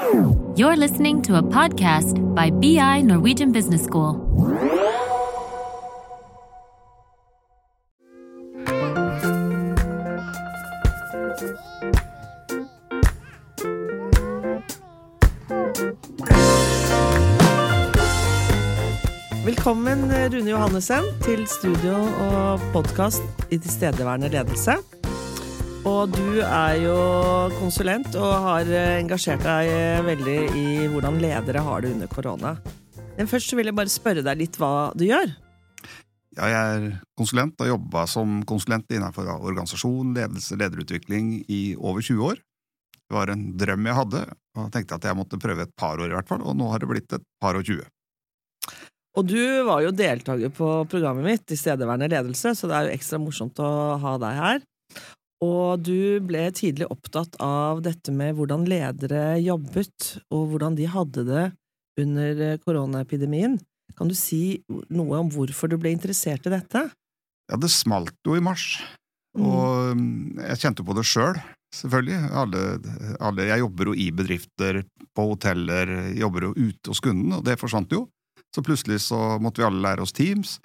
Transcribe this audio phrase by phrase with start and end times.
[0.00, 4.14] You're listening to a podcast by BI Norwegian Business School.
[19.44, 24.99] Velkommen, Rune Johannessen, til studio og podkast i Tilstedeværende ledelse.
[25.88, 26.96] Og du er jo
[27.56, 28.68] konsulent og har
[29.00, 29.70] engasjert deg
[30.04, 32.52] veldig i hvordan ledere har det under korona.
[33.16, 35.32] Men først vil jeg bare spørre deg litt hva du gjør.
[36.36, 36.84] Ja, jeg er
[37.18, 42.42] konsulent og har jobba som konsulent innenfor organisasjon, ledelse, lederutvikling i over 20 år.
[43.10, 44.20] Det var en drøm jeg hadde,
[44.54, 46.68] og jeg tenkte at jeg måtte prøve et par år i hvert fall, og nå
[46.70, 47.88] har det blitt et par og 20.
[49.18, 53.18] Og du var jo deltaker på programmet mitt, Tilstedeværende ledelse, så det er jo ekstra
[53.18, 54.62] morsomt å ha deg her.
[55.40, 61.24] Og du ble tidlig opptatt av dette med hvordan ledere jobbet, og hvordan de hadde
[61.28, 61.44] det
[62.00, 63.56] under koronaepidemien.
[63.96, 64.60] Kan du si
[64.92, 66.84] noe om hvorfor du ble interessert i dette?
[67.50, 68.76] Ja, det smalt jo i mars,
[69.38, 71.40] og mm, jeg kjente på det sjøl,
[71.74, 72.20] selvfølgelig.
[72.42, 72.62] Alle,
[73.18, 74.84] alle, jeg jobber jo i bedrifter,
[75.16, 78.04] på hoteller, jobber jo ute hos kunden, og det forsvant jo.
[78.54, 80.58] Så plutselig så måtte vi alle lære oss Teams,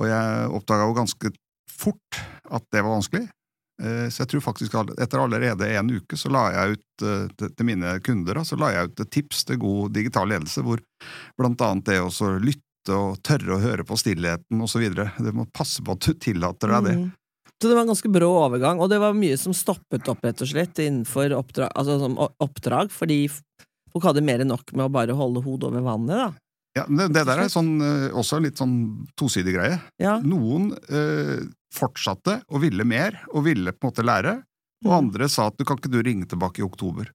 [0.00, 1.32] og jeg oppdaga jo ganske
[1.68, 3.28] fort at det var vanskelig.
[3.78, 7.04] Så jeg tror faktisk etter allerede en uke så la jeg ut
[7.38, 10.82] til mine kunder så la jeg ut tips til god digital ledelse, hvor
[11.38, 14.82] blant annet det å lytte og tørre å høre på stillheten osv.
[14.90, 16.96] Du må passe på at du tillater deg det.
[17.04, 17.08] Mm.
[17.58, 20.42] Så det var en ganske brå overgang, og det var mye som stoppet opp, rett
[20.44, 25.16] og slett, innenfor oppdrag, altså, oppdrag fordi folk hadde mer enn nok med å bare
[25.18, 26.28] holde hodet over vannet, da.
[26.78, 27.74] Ja, det, det der er sånn,
[28.16, 28.76] også litt sånn
[29.18, 29.78] tosidig greie.
[30.00, 30.16] Ja.
[30.24, 34.38] Noen eh, fortsatte og ville mer, og ville på en måte lære,
[34.86, 34.98] og Mm.
[35.00, 37.08] andre sa at du kan ikke du ringe tilbake i oktober.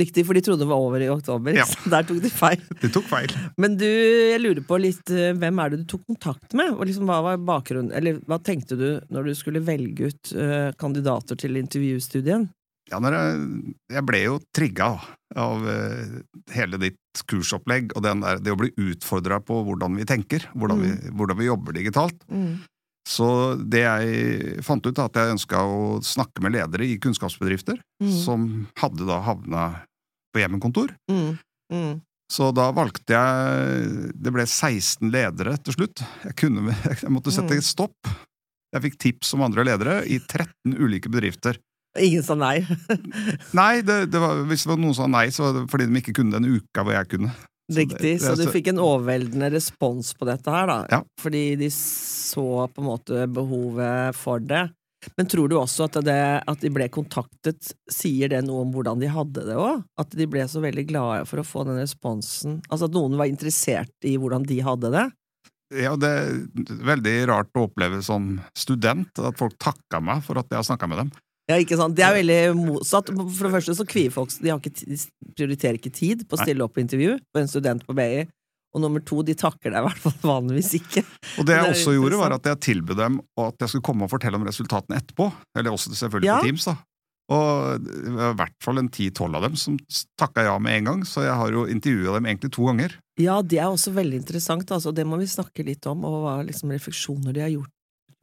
[0.00, 1.52] Riktig, for de trodde det var over i oktober.
[1.54, 1.66] Ja.
[1.68, 2.62] Så der tok de feil.
[2.80, 3.30] De tok feil.
[3.60, 6.72] Men du, jeg lurer på litt, eh, hvem er det du tok kontakt med?
[6.74, 10.72] Og liksom, hva var bakgrunnen, eller hva tenkte du når du skulle velge ut uh,
[10.80, 12.48] kandidater til intervjustudien?
[12.92, 13.36] Ja, når jeg,
[13.96, 14.88] jeg ble jo trigga
[15.40, 16.18] av uh,
[16.52, 20.82] hele ditt kursopplegg, og den der, det å bli utfordra på hvordan vi tenker, hvordan,
[20.84, 22.20] vi, hvordan vi jobber digitalt.
[23.08, 23.26] Så
[23.58, 28.12] det jeg fant ut, er at jeg ønska å snakke med ledere i kunnskapsbedrifter Mm.
[28.24, 28.44] som
[28.78, 29.64] hadde da havna
[30.34, 30.92] på hjemmekontor.
[31.10, 31.38] Mm.
[31.72, 31.92] Mm.
[32.32, 36.02] Så da valgte jeg Det ble 16 ledere til slutt.
[36.24, 36.72] Jeg, kunne,
[37.02, 37.62] jeg måtte sette Mm.
[37.66, 38.12] stopp.
[38.72, 41.58] Jeg fikk tips om andre ledere i 13 ulike bedrifter.
[42.00, 42.62] Ingen sa nei.
[43.58, 45.88] Nei, det, det var, hvis det var noen som sa nei, så var det fordi
[45.90, 47.32] de ikke kunne den uka hvor jeg kunne.
[47.72, 50.78] Så Riktig, så, du fikk en overveldende respons på dette her, da.
[50.90, 51.00] Ja.
[51.20, 54.66] Fordi de så på en måte behovet for det.
[55.18, 59.00] Men tror du også at det at de ble kontaktet, sier det noe om hvordan
[59.02, 59.82] de hadde det òg?
[59.98, 62.60] At de ble så veldig glade for å få den responsen?
[62.68, 65.08] Altså at noen var interessert i hvordan de hadde det?
[65.72, 70.50] Ja, det er veldig rart å oppleve som student, at folk takka meg for at
[70.52, 71.12] jeg har snakka med dem.
[71.50, 71.96] Ja, ikke sant?
[71.98, 73.10] Det er veldig motsatt.
[73.10, 74.98] For det første så kvier folk De, har ikke, de
[75.34, 78.22] prioriterer ikke tid på å stille opp på intervju for en student på BI.
[78.72, 81.02] Og nummer to, de takker deg i hvert fall vanligvis ikke.
[81.42, 84.06] Og det jeg Det også gjorde, var at jeg tilbød dem at jeg skulle komme
[84.06, 85.26] og fortelle om resultatene etterpå.
[85.58, 86.38] Eller også selvfølgelig Ja.
[86.40, 86.76] på Teams, da.
[87.32, 89.76] Og det var i hvert fall en ti-tolv av dem som
[90.20, 92.96] takka ja med en gang, så jeg har jo intervjua dem egentlig to ganger.
[93.20, 94.92] Ja, det er også veldig interessant, altså.
[94.94, 97.70] Det må vi snakke litt om, og hva liksom refleksjoner de har gjort,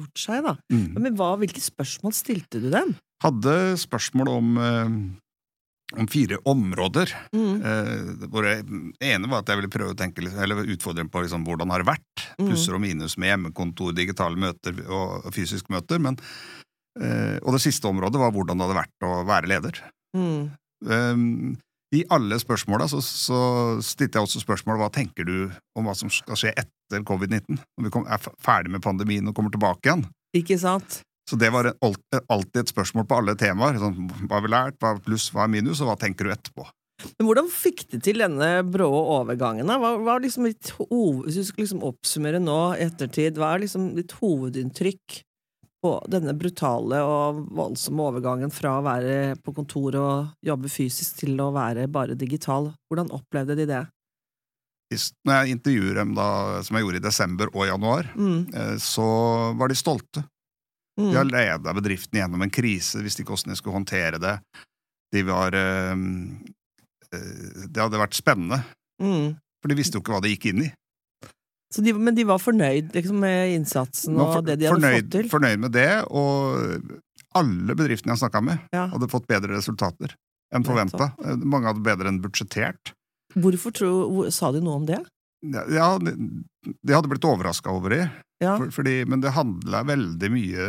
[0.02, 0.56] gjort seg, da.
[0.74, 0.98] Mm.
[1.00, 2.96] Men hva, hvilke spørsmål stilte du dem?
[3.24, 7.12] Hadde spørsmål om, eh, om fire områder.
[7.36, 7.62] Mm.
[7.66, 8.64] Eh, hvor det
[9.04, 11.92] ene var at jeg ville prøve å tenke, eller utfordre på liksom, hvordan har det
[11.92, 12.26] vært.
[12.40, 12.48] Mm.
[12.48, 16.00] Plusser og minus med hjemmekontor, digitale møter og fysiske møter.
[16.00, 16.20] Men,
[17.02, 19.82] eh, og det siste området var hvordan det hadde vært å være leder.
[20.16, 20.52] Mm.
[20.88, 21.58] Um,
[21.92, 26.10] I alle spørsmåla så, så stilte jeg også spørsmål hva tenker du om hva som
[26.14, 30.06] skal skje etter covid-19, når vi kom, er ferdig med pandemien og kommer tilbake igjen.
[30.38, 31.02] Ikke sant?
[31.30, 33.78] Så det var alltid et spørsmål på alle temaer.
[33.78, 36.34] Sånn, hva har vi lært, hva er pluss, hva er minus, og hva tenker du
[36.34, 36.66] etterpå?
[37.20, 39.70] Men hvordan fikk de til denne brå overgangen?
[39.70, 43.54] Hva hva er liksom ditt hoved, hvis du skal liksom oppsummere nå i ettertid, hva
[43.56, 45.20] er liksom ditt hovedinntrykk
[45.80, 51.40] på denne brutale og voldsomme overgangen fra å være på kontor og jobbe fysisk til
[51.40, 52.74] å være bare digital?
[52.92, 53.86] Hvordan opplevde de det?
[55.24, 56.28] Når jeg intervjuer dem, da,
[56.66, 58.50] som jeg gjorde i desember og januar, Mm.
[58.56, 60.26] eh, så var de stolte.
[61.00, 61.12] Mm.
[61.14, 64.36] De har leda bedriften gjennom en krise, visste ikke hvordan de skulle håndtere det.
[65.16, 65.96] De var øh,
[67.16, 68.64] øh, Det hadde vært spennende,
[69.02, 69.38] Mm.
[69.64, 70.70] for de visste jo ikke hva de gikk inn i.
[71.72, 75.04] Så de, men de var fornøyd liksom, med innsatsen og for- det de hadde fornøyd,
[75.06, 75.30] fått til?
[75.30, 76.82] Fornøyd med det, og
[77.38, 78.88] alle bedriftene jeg snakka med, Ja.
[78.90, 80.16] hadde fått bedre resultater.
[80.52, 81.14] enn forventa.
[81.46, 82.92] Mange hadde bedre enn budsjettert.
[83.38, 84.98] Hvorfor tro, hvor, sa de noe om det?
[85.42, 86.12] Ja, de,
[86.84, 88.04] de hadde blitt overraska over det,
[88.44, 88.58] Ja.
[88.58, 90.66] for, fordi, men det handla veldig mye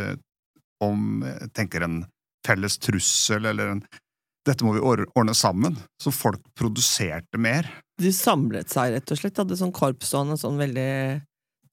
[0.83, 2.05] om jeg tenker en
[2.47, 3.83] felles trussel, eller en
[4.41, 5.75] Dette må vi ordne sammen.
[6.01, 7.67] Så folk produserte mer.
[8.01, 11.21] De samlet seg rett og slett, hadde sånn korpsstående, sånn veldig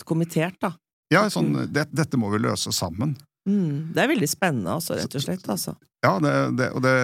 [0.04, 0.74] kommentert da.
[1.08, 3.14] Ja, sånn, det, dette må vi løse sammen.
[3.48, 3.92] Mm.
[3.96, 5.46] Det er veldig spennende, altså, rett og slett.
[5.48, 5.74] Altså.
[6.04, 6.94] Ja, det, det, og det,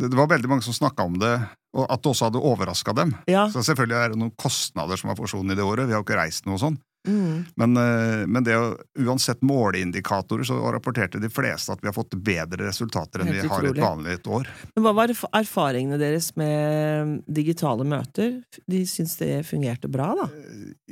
[0.00, 1.34] det, var veldig mange som snakka om det,
[1.76, 3.12] og at det også hadde overraska dem.
[3.30, 3.44] Ja.
[3.52, 5.86] Så selvfølgelig er det noen kostnader som har forsvunnet i det året.
[5.86, 6.78] Vi har jo ikke reist noe sånn.
[7.06, 7.44] Mm.
[7.60, 8.70] Men, eh, men det å,
[9.04, 13.66] uansett måleindikatorer, så rapporterte de fleste at vi har fått bedre resultater enn vi har
[13.66, 14.48] i et vanlig et år.
[14.74, 18.40] Men hva var erfaringene deres med digitale møter?
[18.70, 20.28] De syns det fungerte bra, da?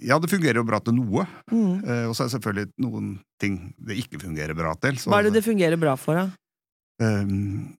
[0.02, 1.84] Ja, det fungerer jo bra til noe, Mm.
[1.86, 3.10] eh, og så er det selvfølgelig noen
[3.40, 4.96] ting det ikke fungerer bra til.
[5.00, 6.30] Så, Hva er det det fungerer bra for, da?
[7.02, 7.72] Ehm,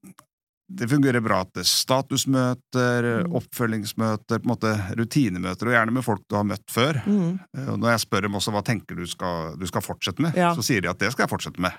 [0.75, 3.33] det fungerer bra til statusmøter, Mm.
[3.39, 6.99] oppfølgingsmøter, på en måte rutinemøter, og gjerne med folk du har møtt før.
[7.05, 7.39] Mm.
[7.57, 10.53] Eh, når jeg spør dem også hva tenker du skal, du skal fortsette med, Ja.
[10.55, 11.71] så sier de at det skal jeg fortsette med.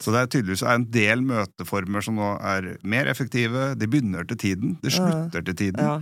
[0.00, 3.76] Så det er tydeligvis en del møteformer som nå er mer effektive.
[3.78, 5.78] De begynner til tiden, de slutter til tiden.
[5.80, 6.00] Ja.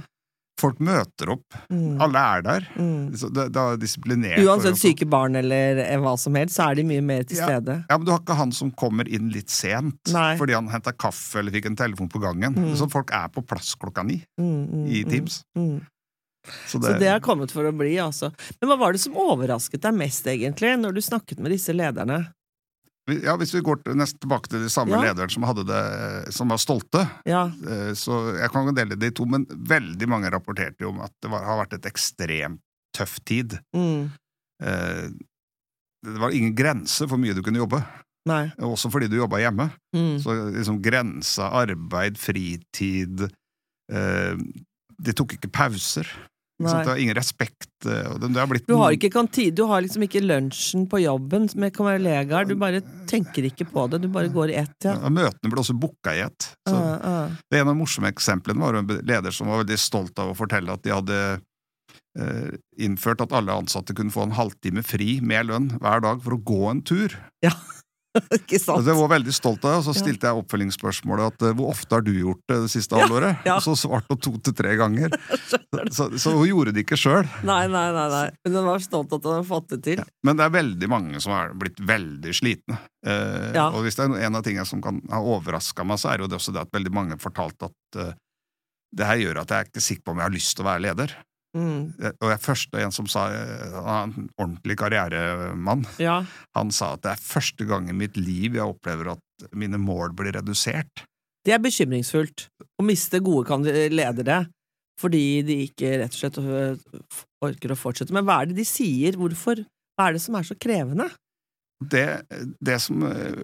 [0.62, 1.56] Folk møter opp.
[1.72, 1.96] Mm.
[2.06, 2.66] Alle er der.
[2.78, 3.10] Mm.
[3.12, 4.42] Det, det er disiplinert.
[4.46, 7.48] Uansett syke barn eller hva som helst, så er de mye mer til Ja.
[7.50, 7.80] stede.
[7.90, 10.36] Ja, men Du har ikke han som kommer inn litt sent Nei.
[10.38, 12.54] fordi han henta kaffe eller fikk en telefon på gangen.
[12.54, 12.76] Mm.
[12.78, 15.42] Så folk er på plass klokka ni Mm, mm, i mm, Teams.
[16.66, 18.32] Så Så det er kommet for å bli, altså.
[18.60, 22.32] Men hva var det som overrasket deg mest, egentlig, når du snakket med disse lederne?
[23.10, 25.00] Ja, Hvis vi går til, nesten tilbake til de samme Ja.
[25.12, 27.46] lederne som, hadde det, som var stolte, Ja.
[27.46, 31.12] eh, så jeg kan dele dele de to, men veldig mange rapporterte jo om at
[31.20, 32.60] det var, har vært et ekstremt
[32.94, 33.58] tøff tid.
[33.74, 34.10] Mm.
[34.62, 35.08] Eh,
[36.04, 37.78] Det var ingen grense for mye du kunne jobbe,
[38.26, 38.48] Nei.
[38.58, 39.70] også fordi du jobba hjemme.
[39.94, 40.18] Mm.
[40.18, 43.28] Så liksom grensa arbeid, fritid
[43.90, 44.34] eh,
[45.00, 46.06] De tok ikke pauser.
[46.62, 46.82] Nei.
[46.82, 47.68] Det var ingen respekt.
[47.86, 52.46] eh, har Du har ikke kantine, du har liksom ikke lunsjen på jobben med kollegaer,
[52.48, 54.96] du bare tenker ikke på det, du bare går i ett, ja.
[54.96, 56.52] ja, Møtene ble også booka i ett.
[56.68, 57.38] Så uh, ah.
[57.50, 60.38] Det ene av de morsomme eksemplene var en leder som var veldig stolt av å
[60.38, 61.20] fortelle at de hadde
[62.20, 66.38] uh, innført at alle ansatte kunne få en halvtime fri med lønn hver dag for
[66.38, 67.18] å gå en tur.
[68.36, 68.76] Ikke sant?
[68.78, 70.00] Altså, Det var veldig stolt av, det, og så Ja.
[70.02, 73.38] stilte jeg oppfølgingsspørsmålet at eh, hvor ofte har du gjort det det siste halvåret?
[73.48, 73.56] ja.
[73.56, 75.14] Og så svarte hun to til tre ganger.
[75.92, 77.24] Så, så hun gjorde det ikke sjøl.
[77.48, 78.26] Nei, nei, nei, nei.
[78.44, 80.02] Men hun var stolt at hun hadde fått det til.
[80.24, 82.76] Men det er veldig mange som er blitt veldig slitne.
[83.06, 83.70] Eh, Ja.
[83.72, 86.28] Og hvis det er en av tingene som kan ha overraska meg, så er jo
[86.28, 88.12] det også det at veldig mange fortalte at eh,
[88.92, 90.68] det her gjør at jeg er ikke sikker på om jeg har lyst til å
[90.68, 91.16] være leder.
[91.56, 91.92] Mm.
[92.00, 96.24] Eh, Og jeg første en som sa, eh, en ordentlig karrieremann, Ja.
[96.56, 100.14] han sa at det er første gang i mitt liv jeg opplever at mine mål
[100.16, 101.04] blir redusert.
[101.44, 102.46] Det er bekymringsfullt
[102.80, 103.48] å miste gode
[103.90, 104.46] ledere
[105.00, 106.76] fordi de ikke rett og slett øh,
[107.42, 108.12] orker å fortsette.
[108.14, 109.16] Men hva er det de sier?
[109.18, 109.64] Hvorfor?
[109.98, 111.10] Hva er det som er så krevende?
[111.82, 112.22] Det,
[112.62, 113.42] det som eh,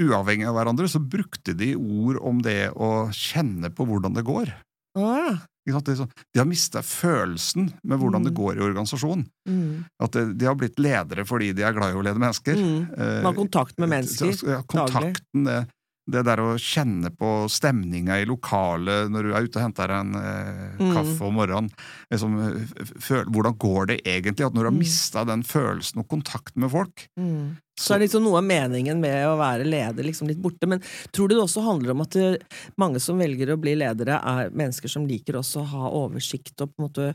[0.00, 4.48] Uavhengig av hverandre så brukte de ord om det å kjenne på hvordan det går.
[4.96, 8.36] Ah, Sånn- De har mista følelsen med hvordan det Mm.
[8.36, 9.26] går i organisasjonen.
[9.48, 12.54] mm, At de har blitt ledere fordi de er glad i å lede mennesker.
[12.54, 12.98] mm.
[12.98, 14.46] Eh, Man har kontakt med mennesker.
[14.46, 15.68] ja, kontakten, det,
[16.10, 20.14] det der å kjenne på stemninga i lokalet når du er ute og henter en
[20.18, 20.92] eh, Mm.
[20.96, 21.70] kaffe om morgenen.
[22.10, 24.46] Liksom, eh, føl, hvordan går det egentlig?
[24.46, 24.78] At når du har Mm.
[24.84, 27.56] mista den følelsen og kontakten med folk Mm.
[27.80, 30.66] Så er liksom noe av meningen med å være leder liksom litt borte.
[30.68, 30.80] Men
[31.12, 32.42] tror du det også handler om at det,
[32.76, 36.68] mange som velger å bli ledere, er mennesker som liker også å ha oversikt og
[36.68, 37.14] på en måte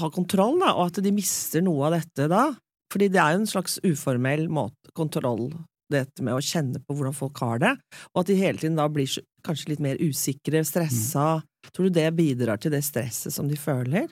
[0.00, 2.56] ha kontroll, da, og at de mister noe av dette da?
[2.90, 5.52] Fordi det er jo en slags uformell måte, kontroll,
[5.92, 7.72] dette med å kjenne på hvordan folk har det,
[8.12, 9.10] og at de hele tiden da blir
[9.46, 11.42] kanskje litt mer usikre, stressa.
[11.72, 14.08] Tror du det bidrar til det stresset som de føler?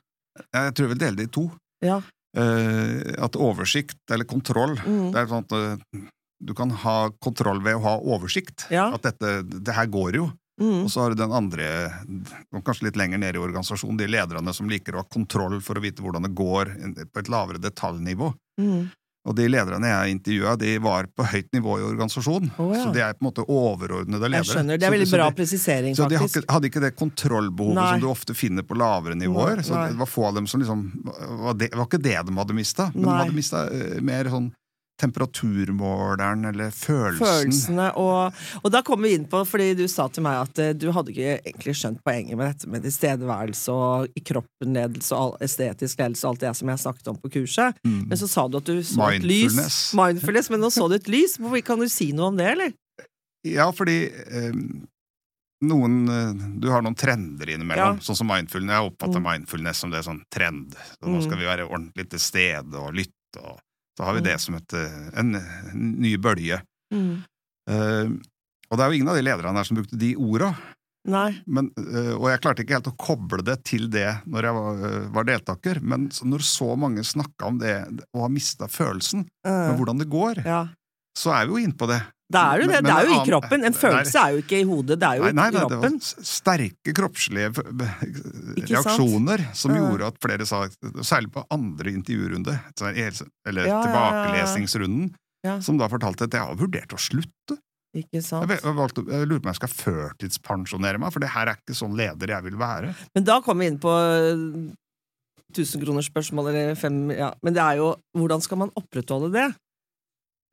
[0.54, 1.48] Jeg tror jeg vil dele det i to.
[1.84, 2.00] Ja.
[2.34, 5.12] Eh, at oversikt, eller kontroll Mm.
[5.14, 6.00] Det er sånn at eh,
[6.44, 8.66] du kan ha kontroll ved å ha oversikt.
[8.74, 8.90] Ja.
[8.94, 10.30] At dette, det her går jo.
[10.60, 10.84] Mm.
[10.84, 11.66] Og så har du den andre,
[12.62, 15.82] kanskje litt lenger nede i organisasjonen, de lederne som liker å ha kontroll for å
[15.82, 16.74] vite hvordan det går
[17.10, 18.30] på et lavere detaljnivå.
[18.60, 18.90] Mm.
[19.24, 22.50] Og de lederne jeg intervjua, de var på høyt nivå i organisasjonen.
[22.60, 22.82] Oh, ja.
[22.84, 24.42] Så de er på en måte overordnede ledere.
[24.44, 24.76] Jeg skjønner.
[24.82, 26.50] Det er veldig så bra de- presisering, så de faktisk.
[26.52, 27.86] hadde ikke det kontrollbehovet Nei.
[27.94, 29.62] som du ofte finner på lavere nivåer.
[29.64, 30.84] Så det var få av dem som liksom
[31.44, 33.12] var Det var ikke det de hadde mista, men Nei.
[33.12, 33.64] de hadde mista
[34.04, 34.52] mer sånn
[35.00, 37.26] temperaturmåleren eller følelsen.
[37.26, 37.86] følelsene.
[38.00, 40.90] Og, og da kommer vi inn på, fordi du sa til meg at eh, du
[40.94, 45.98] hadde ikke egentlig skjønt poenget med dette med tilstedeværelse og i kroppen-ledelse og all, estetisk
[46.02, 47.78] ledelse og alt det som jeg snakket om på kurset.
[47.86, 48.00] Mm.
[48.12, 49.58] Men så sa du at du så et lys.
[49.98, 50.50] Mindfulness.
[50.54, 51.38] Men nå så du et lys.
[51.66, 52.74] Kan du si noe om det, eller?
[53.44, 54.54] Ja, fordi eh,
[55.64, 55.98] noen
[56.60, 58.04] Du har noen trender innimellom, Ja.
[58.04, 58.74] sånn som mindfulness.
[58.78, 59.28] Jeg oppfatter Mm.
[59.32, 60.74] mindfulness som det er sånn trend.
[61.00, 61.22] Så nå Mm.
[61.24, 63.58] skal vi være ordentlig til stede og lytte, og
[63.96, 64.28] så har vi Mm.
[64.28, 66.60] det som et, eh, en, en ny bølge.
[66.94, 67.24] Mm.
[67.70, 68.20] Uh,
[68.68, 70.50] og det er jo ingen av de lederne her som brukte de orda,
[71.46, 74.82] men, uh, og jeg klarte ikke helt å koble det til det når jeg var,
[74.84, 77.74] uh, var deltaker, men når så mange snakka om det
[78.12, 80.66] og har mista følelsen med hvordan det går, ja.
[81.16, 82.00] så er vi jo inne på det.
[82.34, 82.82] Det er jo det.
[82.82, 83.64] Men- Det er jo i kroppen.
[83.64, 85.64] En Nei, følelse er jo ikke i hodet, det er jo Nei, nei, i nei,
[85.70, 85.98] det var
[86.34, 87.48] sterke kroppslige
[88.68, 90.64] reaksjoner som gjorde at flere sa,
[91.02, 92.56] særlig på andre intervjurunde,
[93.46, 95.14] eller Ja, tilbakelesningsrunden,
[95.44, 95.60] Ja.
[95.60, 97.58] som da fortalte at jeg har vurdert å slutte.
[97.94, 98.48] Ikke sant?
[98.50, 101.76] jeg, valgte, jeg lurer på om jeg skal førtidspensjonere meg, for det her er ikke
[101.78, 102.94] sånn leder jeg vil være.
[103.14, 103.92] Men da kommer vi inn på
[105.54, 107.32] tusenkronersspørsmål eller fem ja.
[107.44, 109.54] Men det er jo hvordan skal man opprettholde det?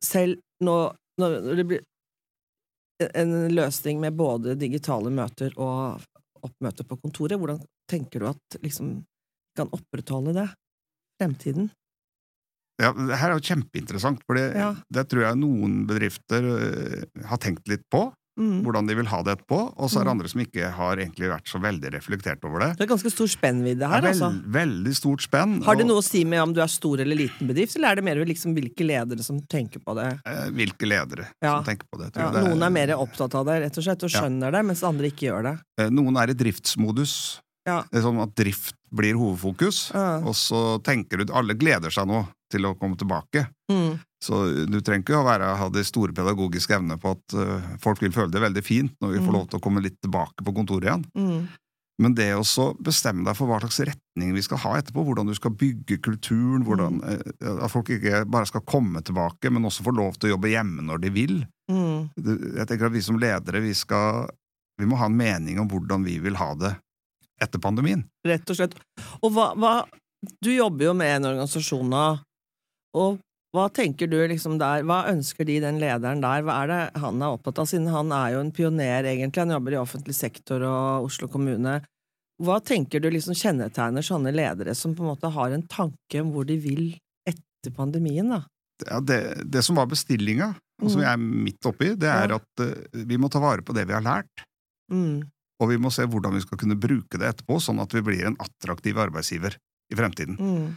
[0.04, 0.76] Selv nå
[1.20, 1.82] når det blir
[3.02, 6.02] en løsning med både digitale møter og
[6.42, 9.00] oppmøte på kontoret, hvordan tenker du at liksom
[9.58, 10.48] kan opprettholde det?
[11.20, 11.70] Fremtiden?
[12.80, 14.72] Ja, det her er jo kjempeinteressant, for det, Ja.
[14.90, 18.06] det tror jeg noen bedrifter øh, har tenkt litt på,
[18.38, 18.62] Mm.
[18.64, 20.12] hvordan de vil ha det etterpå, og så er det Mm.
[20.16, 22.78] andre som ikke har egentlig vært så veldig reflektert over det.
[22.78, 24.30] Det er ganske stor spennvidde her, er altså.
[24.32, 25.62] veld, veldig stort spenn.
[25.62, 27.94] Har det noe å si med om du er stor eller liten bedrift, eller er
[27.96, 30.18] det mer liksom hvilke ledere som tenker på det?
[30.24, 31.56] eh, hvilke ledere Ja.
[31.62, 32.16] som tenker på det.
[32.16, 34.20] Ja, noen er mer opptatt av det, rett og slett, og Ja.
[34.22, 35.60] skjønner det, mens andre ikke gjør det.
[35.78, 37.40] Eh, Noen er i driftsmodus.
[37.66, 37.82] Ja.
[37.92, 40.16] Det er sånn at drift blir hovedfokus, Ja.
[40.18, 43.46] og så tenker du Alle gleder seg nå til å komme tilbake.
[43.72, 43.96] Mm.
[44.22, 44.38] Så
[44.70, 48.12] du trenger ikke å være, ha de store pedagogiske evnene på at uh, folk vil
[48.14, 49.38] føle det veldig fint når vi får Mm.
[49.40, 51.04] lov til å komme litt tilbake på kontoret igjen.
[51.18, 51.48] Mm.
[52.02, 55.34] Men det å bestemme deg for hva slags retning vi skal ha etterpå, hvordan du
[55.36, 57.32] skal bygge kulturen, hvordan, Mm.
[57.42, 60.50] eh, at folk ikke bare skal komme tilbake, men også få lov til å jobbe
[60.54, 61.34] hjemme når de vil.
[61.70, 62.10] Mm.
[62.56, 64.28] Jeg tenker at Vi som ledere vi, skal,
[64.78, 66.76] vi må ha en mening om hvordan vi vil ha det
[67.42, 68.04] etter pandemien.
[68.26, 68.74] Rett og slett.
[69.22, 69.84] Og hva, hva
[70.42, 72.20] Du jobber jo med en organisasjon nå,
[72.96, 73.20] og
[73.52, 77.20] hva tenker du liksom der, hva ønsker de den lederen der, hva er det han
[77.20, 80.64] er opptatt av, siden han er jo en pioner egentlig, han jobber i offentlig sektor
[80.64, 81.82] og Oslo kommune.
[82.42, 86.32] Hva tenker du liksom kjennetegner sånne ledere som på en måte har en tanke om
[86.32, 86.94] hvor de vil
[87.28, 88.40] etter pandemien, da?
[88.88, 89.20] Ja, det,
[89.52, 91.04] det som var bestillinga, og som Mm.
[91.04, 92.40] jeg er midt oppi, det er Ja.
[92.40, 94.46] at uh, vi må ta vare på det vi har lært.
[94.90, 95.28] Mm.
[95.60, 98.24] Og vi må se hvordan vi skal kunne bruke det etterpå, sånn at vi blir
[98.26, 99.54] en attraktiv arbeidsgiver
[99.92, 100.40] i fremtiden.
[100.40, 100.72] Mm.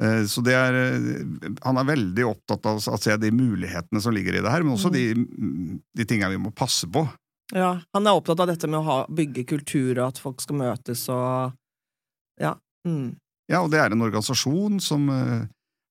[0.00, 4.14] Eh, Så det er, eh, Han er veldig opptatt av å se de mulighetene som
[4.14, 7.04] ligger i det her, men også de, de tingene vi må passe på.
[7.52, 10.56] Ja, han er opptatt av dette med å ha, bygge kultur, og at folk skal
[10.56, 11.52] møtes og
[12.40, 12.54] Ja.
[12.86, 13.16] Mm.
[13.50, 15.42] Ja, og det er en organisasjon som uh,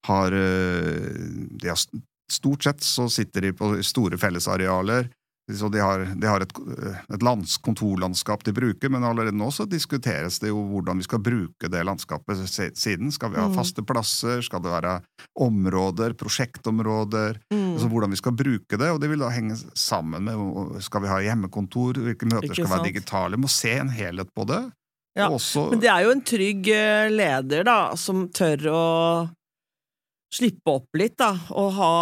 [0.08, 1.82] har uh, har
[2.30, 5.08] Stort sett så sitter de på store fellesarealer.
[5.56, 6.52] Så de har, de har et,
[7.14, 11.22] et lands, kontorlandskap de bruker, men allerede nå så diskuteres det jo hvordan vi skal
[11.24, 12.42] bruke det landskapet
[12.78, 13.10] siden.
[13.14, 13.54] Skal vi ha Mm.
[13.56, 14.42] faste plasser?
[14.46, 15.00] Skal det være
[15.38, 16.14] områder?
[16.14, 17.40] Prosjektområder?
[17.52, 17.72] Mm.
[17.74, 21.08] Altså hvordan vi skal bruke det, og det vil da henge sammen med Skal vi
[21.08, 21.98] ha hjemmekontor?
[22.04, 23.40] Hvilke møter skal være digitale, digitale?
[23.40, 24.60] Må se en helhet på det.
[25.18, 28.82] Ja, også, Men det er jo en trygg eh, leder, da, som tør å
[30.32, 31.94] slippe opp litt, da, og ha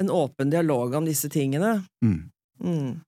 [0.00, 1.82] en åpen dialog om disse tingene.
[2.04, 2.28] mm.
[2.64, 3.00] Mm.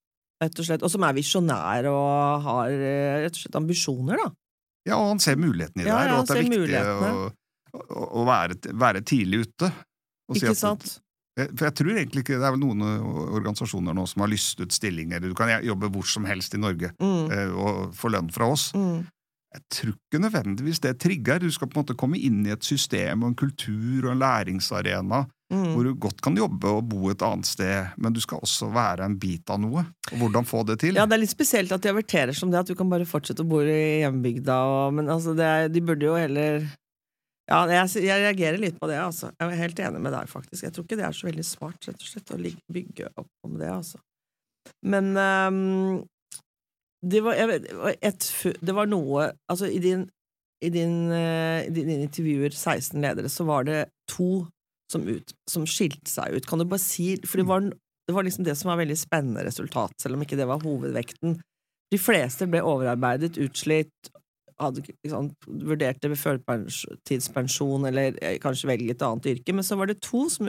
[0.43, 0.83] Rett og slett.
[0.83, 4.31] Og som er visjonær og har eh, rett og slett ambisjoner, da.
[4.89, 7.31] Ja, og han ser mulighetene i det Ja, her, og at det er viktig å,
[8.19, 9.69] å, være, være tidlig ute.
[10.33, 10.99] si Ikke at- sant?
[11.33, 13.05] For jeg tror egentlig ikke Det er vel noen eh,
[13.39, 15.23] organisasjoner nå som har lyst ut stillinger.
[15.25, 17.31] Du kan jobbe hvor som helst i Norge Mm.
[17.33, 18.73] eh, og få lønn fra oss.
[18.77, 19.07] Mm.
[19.55, 21.39] Jeg tror ikke nødvendigvis det trigger.
[21.41, 24.19] Du skal på en måte komme inn i et system og en kultur og en
[24.21, 25.75] læringsarena Mm.
[25.75, 29.05] hvor du godt kan jobbe og bo et annet sted, men du skal også være
[29.05, 29.83] en bit av noe.
[30.09, 30.97] Og hvordan få det til.
[30.97, 33.45] Ja, det er litt spesielt at de averterer som det, at du kan bare fortsette
[33.45, 36.65] å bo i hjembygda, og, men altså, det er, de burde jo heller
[37.51, 39.29] Ja, jeg, jeg reagerer litt på det, altså.
[39.37, 40.63] Jeg er helt enig med deg, faktisk.
[40.65, 43.61] Jeg tror ikke det er så veldig smart, rett og slett, å bygge opp om
[43.61, 44.01] det, altså.
[44.87, 46.01] Men um,
[47.03, 48.29] det var, vet, det var et,
[48.63, 50.07] det var noe Altså, i din,
[50.63, 54.47] i din, eh, i dine intervjuer, 16 ledere, så var det to
[54.93, 56.47] som, ut, som skilte seg ut.
[56.49, 57.65] Kan du bare si For det var,
[58.09, 61.39] det var liksom det som var veldig spennende resultat, selv om ikke det var hovedvekten.
[61.93, 64.13] De fleste ble overarbeidet, utslitt,
[64.63, 65.33] hadde liksom,
[65.67, 66.09] vurderte
[66.87, 70.49] førtidspensjon eller eh, kanskje velge et annet yrke, men så var det to som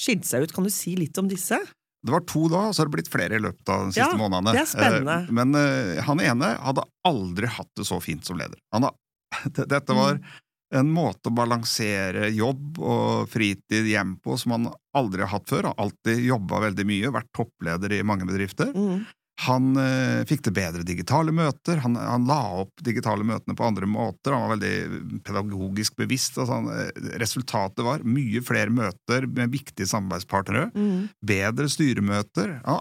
[0.00, 0.54] skilte seg ut.
[0.56, 1.58] Kan du si litt om disse?
[2.00, 4.06] Det var to da, og så har det blitt flere i løpet av de siste
[4.06, 4.54] Ja, månedene.
[4.56, 5.16] det er spennende.
[5.26, 8.56] Eh, Men uh, han ene hadde aldri hatt det så fint som leder.
[8.72, 8.88] Han
[9.60, 10.24] dette var Mm.
[10.74, 15.70] En måte å balansere jobb og fritid hjem på som han aldri har hatt før.
[15.70, 18.70] Han har alltid jobba veldig mye, vært toppleder i mange bedrifter.
[18.74, 19.02] Mm.
[19.46, 21.80] Han eh, fikk til bedre digitale møter.
[21.84, 24.34] Han, han, la opp digitale møtene på andre måter.
[24.36, 26.36] Han var veldig pedagogisk bevisst.
[26.36, 30.68] Altså han, eh, resultatet var mye flere møter med viktige samarbeidspartnere.
[30.76, 31.08] Mm.
[31.32, 32.58] Bedre styremøter.
[32.60, 32.80] Ja,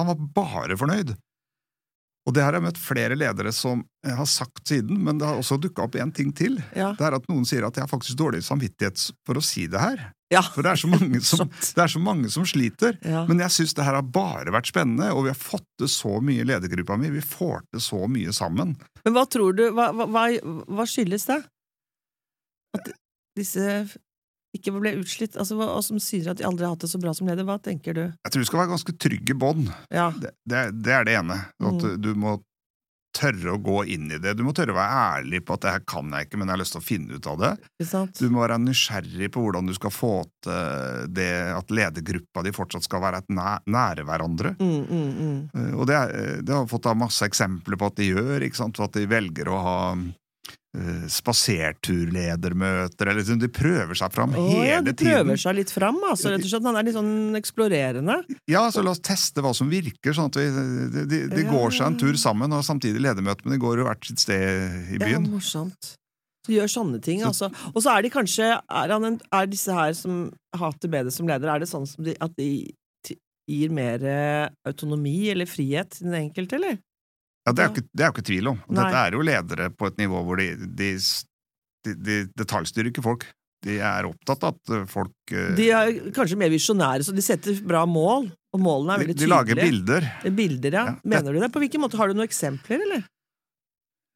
[0.00, 1.12] han var bare fornøyd.
[2.26, 5.38] Og det har jeg møtt flere ledere som eh, har sagt siden, men det har
[5.38, 6.56] også dukka opp en ting til.
[6.74, 6.88] Ja.
[6.98, 9.78] Det er at noen sier at jeg har faktisk dårlig samvittighet for å si det
[9.78, 10.02] her.
[10.34, 10.42] ja.
[10.42, 12.98] For det er så mange som, det er så mange som sliter.
[13.06, 13.22] Ja.
[13.30, 16.16] Men jeg syns det her har bare vært spennende, og vi har fått til så
[16.18, 17.12] mye i ledergruppa mi.
[17.14, 18.74] Vi får til så mye sammen.
[19.06, 21.38] Men hva tror du hva, hva- hva skyldes det?
[22.74, 22.90] At
[23.38, 23.70] disse
[24.58, 25.36] ikke ble utslitt?
[25.36, 27.44] Altså, og som sier at de aldri har hatt det så bra som leder.
[27.48, 28.04] Hva tenker du?
[28.08, 29.68] Jeg tror du skal være ganske trygg i bånn.
[29.94, 30.10] Ja.
[30.16, 31.40] Det, det, det er det ene.
[31.60, 31.96] At Mm.
[32.02, 32.38] du må
[33.16, 34.34] tørre å gå inn i det.
[34.36, 36.52] Du må tørre å være ærlig på at det her kan jeg ikke, men jeg
[36.52, 37.52] har lyst til å finne ut av det.
[38.20, 40.10] Du må være nysgjerrig på hvordan du skal få
[40.44, 44.52] til det at ledergruppa di fortsatt skal være nære hverandre.
[44.60, 45.38] Mm, mm, mm.
[45.56, 48.60] Eh, Og det, er- det har fått da masse eksempler på at de gjør, ikke
[48.60, 48.80] sant?
[48.84, 49.78] at de velger å ha
[51.12, 55.12] spaserturledermøter, eller liksom, de prøver seg fram oh, hele ja, de tiden.
[55.26, 56.66] prøver seg litt fram, altså, rett og slett.
[56.68, 58.16] Han er litt sånn eksplorerende.
[58.50, 60.46] Ja, så la oss teste hva som virker, sånn at vi,
[60.96, 61.50] de, de, de Ja.
[61.52, 64.92] går seg en tur sammen, og samtidig ledermøte, men de går jo hvert sitt sted
[64.94, 65.24] i byen.
[65.28, 65.92] Ja, morsomt.
[66.46, 67.48] Så gjør sånne ting, Så- altså.
[67.74, 71.26] Og så er de kanskje Er, han en, er disse her som hater bedre som
[71.26, 72.70] leder, er det sånn som de, at de
[73.48, 76.78] gir mer eh, autonomi eller frihet til den enkelte, eller?
[77.46, 78.60] Ja, det er jo ikke, det er jo ikke tvil om.
[78.66, 78.76] Nei.
[78.82, 80.92] Dette er jo ledere på et nivå hvor de, de,
[81.86, 83.26] de, de detaljstyrer ikke folk.
[83.66, 87.24] De er opptatt av at eh, folk eh, De er kanskje mer visjonære, så de
[87.24, 89.22] setter bra mål, og målene er veldig tydelige.
[89.22, 89.32] de tydelige.
[89.32, 90.36] lager bilder.
[90.40, 90.84] Bilder, ja.
[90.90, 91.52] Ja, Mener du det?
[91.54, 91.98] På hvilken måte?
[91.98, 93.06] Har du noen eksempler, eller?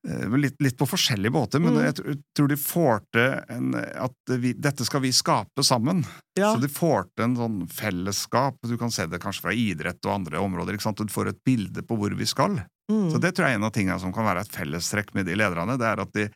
[0.09, 1.83] Eh, Litt, litt på forskjellige måter, men Mm.
[1.85, 6.07] jeg tror- tror de får til en, at vi, dette skal vi skape sammen.
[6.39, 6.55] Ja.
[6.55, 8.57] Så de får til en sånn fellesskap.
[8.65, 10.73] Du kan se det kanskje fra idrett og andre områder.
[10.73, 10.97] ikke sant?
[10.97, 12.65] Du får et bilde på hvor vi skal.
[12.91, 13.13] Mm.
[13.13, 15.35] Så det tror jeg er en av tingene som kan være et fellestrekk med de
[15.37, 15.77] lederne.
[15.79, 16.31] Det er at de,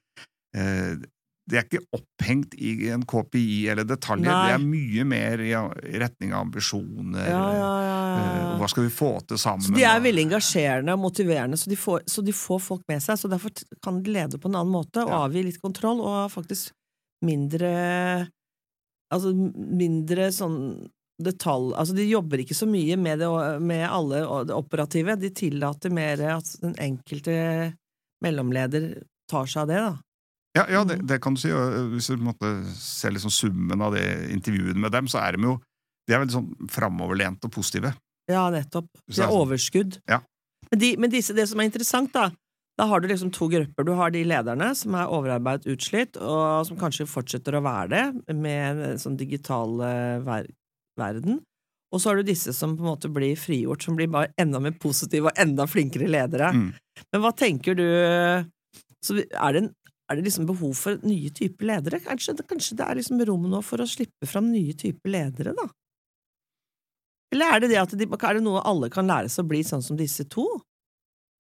[0.55, 0.97] eh,
[1.45, 4.31] de er ikke opphengt i en KPI eller detaljer.
[4.31, 4.47] Nei.
[4.49, 5.51] Det er mye mer i,
[6.01, 7.27] retning av ambisjoner.
[7.29, 8.55] ja, ja, ja, eh.
[8.61, 9.67] Hva skal vi få til sammen?
[9.67, 13.05] Så de er veldig engasjerende og motiverende, så de, får, så de får folk med
[13.05, 13.21] seg.
[13.21, 13.53] Så derfor
[13.85, 16.73] kan de lede på en annen måte og avgi litt kontroll, og faktisk
[17.25, 17.75] mindre
[19.13, 20.57] Altså mindre sånn
[21.23, 23.29] detalj Altså de jobber ikke så mye med, det,
[23.63, 25.15] med alle det operative.
[25.21, 27.37] De tillater mer at den enkelte
[28.25, 28.89] mellomleder
[29.31, 29.93] tar seg av det, da.
[30.55, 31.07] Ja, ja det, Mm.
[31.07, 31.49] det kan du si.
[31.51, 35.61] Hvis du ser liksom summen av det intervjuet med dem, så er de jo
[36.07, 37.95] de er veldig sånn framoverlente og positive.
[38.29, 38.87] Ja, nettopp.
[39.09, 39.99] De har sånn- overskudd.
[40.09, 40.21] Ja.
[40.71, 42.31] Men, de, men disse, det som er interessant, da
[42.77, 43.85] Da har du liksom to grupper.
[43.87, 48.35] Du har de lederne som er overarbeidet, utslitt, og som kanskje fortsetter å være det,
[48.35, 50.49] med en sånn digital eh, ver
[50.99, 51.39] verden.
[51.93, 54.59] Og så har du disse som på en måte blir frigjort, som blir bare enda
[54.59, 56.51] mer positive og enda flinkere ledere.
[56.53, 56.75] Mm.
[57.13, 57.85] Men hva tenker du
[59.05, 59.71] så er, det en,
[60.11, 62.03] er det liksom behov for nye typer ledere?
[62.05, 65.69] Kanskje, kanskje det er liksom rom nå for å slippe fram nye typer ledere, da?
[67.35, 69.65] Eller er det det at de, er det noe alle kan lære seg å bli
[69.67, 70.45] sånn som disse to?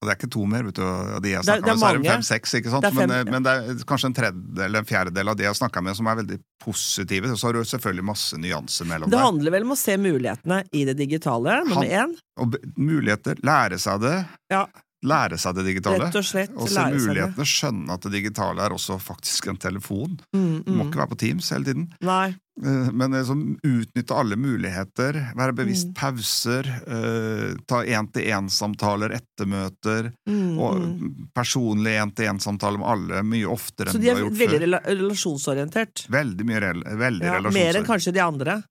[0.05, 0.83] Og det er ikke to mer, vet du.
[0.85, 2.85] Av de jeg snakka med, så er det fem-seks, ikke sant.
[2.85, 5.59] Det fem, men, men det er kanskje en tredjedel eller en fjerdedel av de jeg
[5.61, 7.31] snakka med, som er veldig positive.
[7.41, 10.59] Så har du selvfølgelig masse nyanser mellom Det Det handler vel om å se mulighetene
[10.77, 12.13] i det digitale, nummer én.
[12.43, 13.41] Og muligheter.
[13.49, 14.17] Lære seg det.
[14.53, 14.67] Ja.
[15.05, 16.07] Lære seg det digitale.
[16.07, 20.15] Rett og slett Og se mulighetene, skjønne at det digitale er også faktisk en telefon.
[20.33, 20.89] Mm, Du må mm.
[20.89, 21.85] ikke være på Teams hele tiden.
[22.01, 22.31] Nei.
[22.65, 25.95] Eh, Men liksom, utnytte alle muligheter, være bevisst Mm.
[25.99, 31.29] pauser, eh, ta én-til-én-samtaler, ettermøter, Mm, og mm.
[31.35, 34.61] personlig én-til-én-samtaler med alle mye oftere enn du er har gjort før Så veldig før.
[34.65, 36.07] rela relasjonsorientert.
[36.09, 38.63] Veldig mye rel veldig Ja, mer enn kanskje de andre.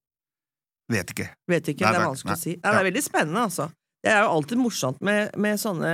[0.91, 1.29] Vet ikke.
[1.47, 2.35] Vet ikke, Nei, det er vanskelig nei.
[2.35, 2.49] å si.
[2.57, 3.71] Nei, det er veldig spennende, altså.
[4.03, 5.93] Det er jo alltid morsomt med, med sånne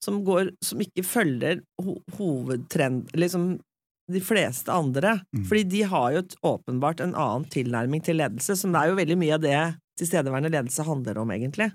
[0.00, 3.58] som går Som ikke følger ho hovedtrend Liksom
[4.10, 5.20] de fleste andre.
[5.30, 5.44] Mm.
[5.46, 8.96] Fordi de har jo et, åpenbart en annen tilnærming til ledelse, som det er jo
[8.98, 9.58] veldig mye av det
[10.00, 11.68] tilstedeværende ledelse handler om, egentlig.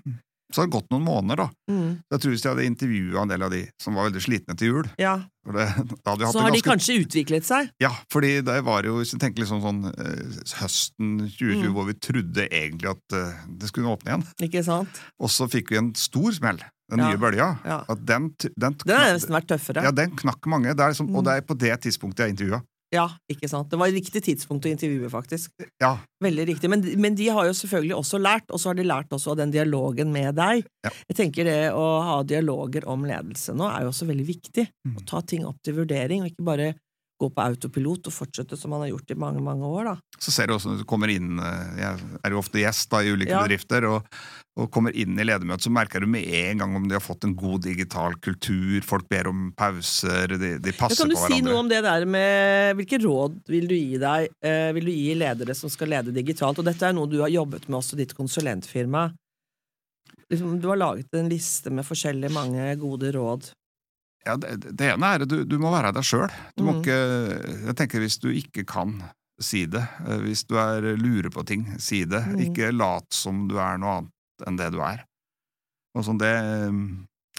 [0.52, 1.46] Så har det gått noen måneder, da.
[1.68, 2.02] Mm.
[2.12, 4.68] Jeg tror Hvis jeg hadde intervjua en del av de som var veldig slitne til
[4.68, 5.64] jul Ja, det,
[6.30, 7.70] Så har de kanskje utviklet seg.
[7.82, 11.72] Ja, fordi det var jo, hvis du tenker liksom sånn eh, høsten 2020, Mm.
[11.74, 15.02] hvor vi trodde egentlig at eh, det skulle åpne igjen, Ikke sant?
[15.18, 16.58] og så fikk vi en stor smell,
[16.90, 17.08] den Ja.
[17.10, 17.48] nye bølja.
[17.66, 17.82] Ja.
[17.94, 19.82] Den, t- den, Den har nesten vært tøffere.
[19.82, 21.16] ja, den knakk mange, det liksom, Mm.
[21.16, 22.62] og det er på det tidspunktet jeg intervjua.
[22.94, 23.68] Ja, ikke sant.
[23.72, 25.50] Det var riktig tidspunkt å intervjue, faktisk.
[25.82, 26.70] Ja, Veldig riktig.
[26.72, 29.40] Men, men de har jo selvfølgelig også lært, og så har de lært også av
[29.42, 30.62] den dialogen med deg.
[30.86, 30.92] Ja.
[31.10, 34.64] Jeg tenker det å ha dialoger om ledelse nå er jo også veldig viktig.
[34.86, 34.94] Mm.
[34.96, 36.70] Å ta ting opp til vurdering, og ikke bare
[37.18, 39.94] gå på autopilot og fortsette som man har gjort i mange, mange år, da.
[40.20, 43.00] Så ser du også når du kommer inn eh, Jeg er jo ofte gjest da
[43.04, 43.42] i ulike Ja.
[43.44, 44.04] bedrifter, og,
[44.56, 47.24] og kommer inn i ledermøtet, så merker du med en gang om de har fått
[47.28, 50.96] en god digital kultur, folk ber om pauser, de, de på hverandre.
[51.02, 54.70] kan du si noe om det der med Hvilke råd vil du gi deg eh,
[54.76, 56.58] Vil du gi ledere som skal lede digitalt?
[56.60, 59.08] Og dette er noe du har jobbet med også i ditt konsulentfirma.
[60.30, 63.50] Liksom, du har laget en liste med forskjellige mange gode råd.
[64.26, 66.32] Ja, det, det ene er at du, du må være deg sjøl.
[66.58, 66.80] Mm.
[66.86, 68.96] Jeg tenker hvis du ikke kan,
[69.42, 69.82] si det.
[70.08, 72.22] Eh, Hvis du er lurer på ting, si det.
[72.26, 72.38] Mm.
[72.48, 75.02] Ikke lat som du er noe annet enn det du er.
[75.96, 76.32] Og sånn det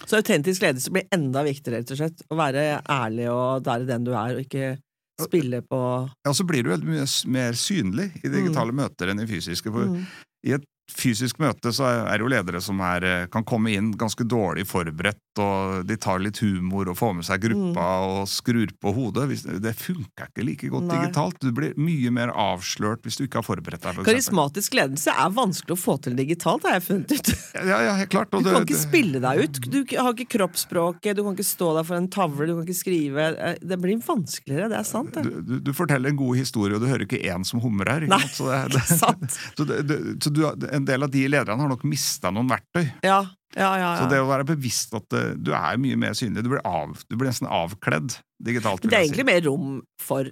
[0.06, 2.22] Så autentisk ledelse blir enda viktigere, rett og slett.
[2.30, 4.76] Å være ærlig og være den du er, og ikke
[5.18, 5.80] spille på
[6.26, 9.72] Ja, så blir du veldig mye mer synlig i digitale møter enn i fysiske.
[9.74, 10.04] For Mm.
[10.46, 13.92] i et fysisk møte så er det jo ledere som er, eh, kan komme inn
[13.92, 18.66] ganske dårlig forberedt, og de tar litt humor og får med seg gruppa og skrur
[18.82, 19.28] på hodet.
[19.62, 20.88] Det funker ikke like godt Mm.
[20.88, 20.98] Nei.
[21.06, 21.38] digitalt.
[21.40, 23.94] Du blir mye mer avslørt hvis du ikke har forberedt deg.
[23.94, 24.08] For eksempel.
[24.14, 27.28] Karismatisk ledelse er vanskelig å få til digitalt, har jeg funnet ut.
[27.54, 28.28] Ja, ja, helt klart.
[28.32, 29.60] og Du det- kan ikke det- spille deg ut.
[29.70, 32.78] Du har ikke kroppsspråket, du kan ikke stå der for en tavle, du kan ikke
[32.82, 33.36] skrive.
[33.38, 35.22] Eh, Det blir vanskeligere, det er sant, det.
[35.24, 38.02] Du, du, du forteller en god historie, og du hører ikke én som humrer.
[38.02, 38.36] Ikke Nei, sant?
[38.38, 39.38] Så, det, ikke sant?
[39.58, 40.42] så, det, det, så du,
[40.78, 42.86] en del av de lederne har nok mista noen verktøy.
[43.06, 43.20] Ja,
[43.56, 43.90] ja, ja.
[44.00, 46.96] Så det å være bevisst at eh, du er mye mer synlig, du blir, av,
[47.08, 48.82] du blir nesten avkledd digitalt.
[48.86, 49.30] Det er egentlig si.
[49.32, 50.28] mer rom for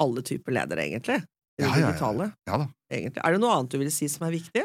[0.00, 1.20] alle typer ledere, egentlig.
[1.60, 1.88] Ja, ja, ja.
[1.90, 2.30] digitale.
[2.48, 2.68] Ja da.
[2.90, 3.20] Egentlig.
[3.26, 4.62] Er det noe annet du vil si som er viktig?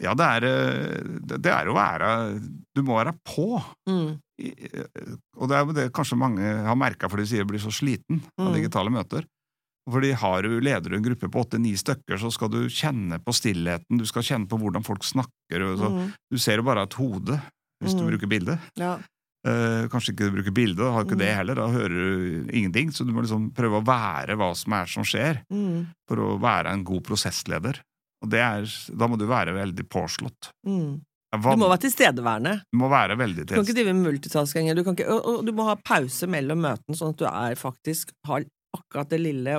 [0.00, 2.10] Ja, det er, eh, det er å være
[2.74, 3.58] Du må være på.
[3.90, 4.14] Mm.
[4.40, 7.50] I- eh, Og det er jo det kanskje mange har merka, for de sier de
[7.52, 8.54] blir så sliten av Mm.
[8.54, 9.26] digitale møter.
[9.88, 13.98] Fordi har du leder en gruppe på åtte-ni stykker, så skal du kjenne på stillheten,
[13.98, 15.62] du skal kjenne på hvordan folk snakker.
[15.72, 16.12] Og så, Mm.
[16.30, 17.40] Du ser jo bare et hode
[17.82, 18.10] hvis du Mm.
[18.12, 18.58] bruker bilde.
[18.76, 18.98] Ja.
[19.46, 21.36] Eh, kanskje ikke du bruker bilde, da har du ikke det Mm.
[21.36, 21.54] heller.
[21.54, 22.90] Da hører du ingenting.
[22.92, 25.86] Så du må liksom prøve å være hva som er som skjer, Mm.
[26.06, 27.80] for å være en god prosessleder.
[28.22, 30.52] Og det er, da må du være veldig påslått.
[30.66, 31.00] Mm.
[31.32, 32.62] Du må være tilstedeværende.
[32.72, 34.74] du må være veldig Du kan ikke drive med multitasking.
[34.74, 37.54] Du kan ikke, og, og du må ha pause mellom møtene, sånn at du er
[37.54, 38.44] faktisk har
[38.76, 39.58] akkurat det lille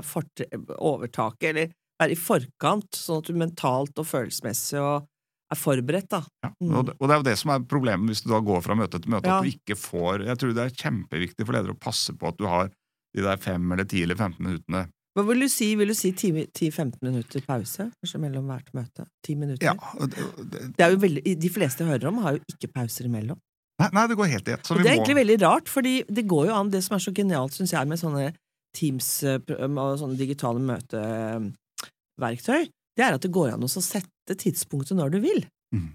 [0.79, 1.71] overtaket, eller
[2.01, 5.07] være i forkant, sånn at du mentalt og følelsesmessig og
[5.51, 6.21] er forberedt, da.
[6.45, 6.49] ja.
[6.63, 6.71] Mm.
[6.79, 8.77] og, det, og det er jo det som er problemet hvis du da går fra
[8.79, 9.39] møte til møte, Ja.
[9.41, 12.37] at du ikke får Jeg tror det er kjempeviktig for ledere å passe på at
[12.39, 12.71] du har
[13.11, 14.85] de der fem eller ti eller 15 minuttene.
[15.11, 15.73] Hva vil du si?
[15.75, 17.89] Vil du si 10-15 minutter pause?
[17.99, 19.03] Kanskje mellom hvert møte?
[19.27, 19.65] 10 minutter?
[19.67, 19.75] Ja,
[20.07, 23.09] det, det, Det er jo veldig, de fleste jeg hører om, har jo ikke pauser
[23.11, 23.35] imellom.
[23.81, 24.63] nei, nei, det går helt i ett.
[24.63, 27.11] det er må- egentlig veldig rart, fordi det går jo an, det som er så
[27.11, 28.31] genialt, syns jeg, med sånne
[28.77, 32.61] Teams eh, og sånne digitale møteverktøy,
[32.97, 35.41] det er at det går an å sette tidspunktet når du vil.
[35.75, 35.89] Mm.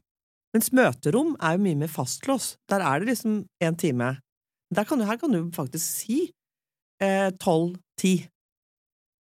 [0.56, 2.56] Mens møterom er jo mye mer fastlåst.
[2.70, 4.08] Der er det liksom én time.
[4.74, 6.18] Der kan du, her kan du faktisk si
[7.02, 8.26] eh, 12-10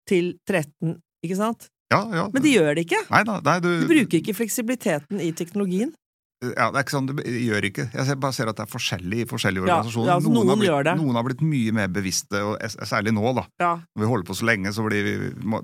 [0.09, 1.69] til 13, ikke sant?
[1.93, 3.01] ja, ja, Men de gjør det ikke.
[3.13, 5.93] Nei nei, du, De bruker ikke fleksibiliteten i teknologien.
[6.39, 7.85] Ja, det er ikke sånn, det gjør ikke.
[7.91, 10.07] Jeg bare ser at det er forskjellig i forskjellige organisasjoner.
[10.07, 13.45] ja, altså, noen har blitt, noen har blitt mye mer bevisste, og særlig nå, da.
[13.59, 13.71] Ja.
[13.83, 15.15] Når vi holder på så lenge, så blir vi,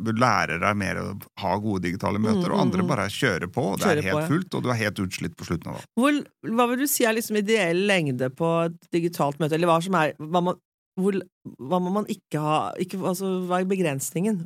[0.02, 1.06] du lærer deg mer å
[1.44, 2.90] ha gode digitale møter, Mm, og andre mm, mm.
[2.90, 4.26] bare kjører på, og det er på, helt ja.
[4.32, 5.84] fullt, og du er helt utslitt på slutten av det.
[6.00, 6.16] Hvor,
[6.58, 9.96] hva vil du si er liksom ideell lengde på et digitalt møte, eller hva som
[10.00, 10.58] er hva, man,
[10.98, 11.20] hvor,
[11.62, 14.42] hva må man ikke ha ikke, altså, Hva er begrensningen?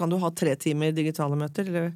[0.00, 1.92] Kan du ha tre timer digitale møter, eller?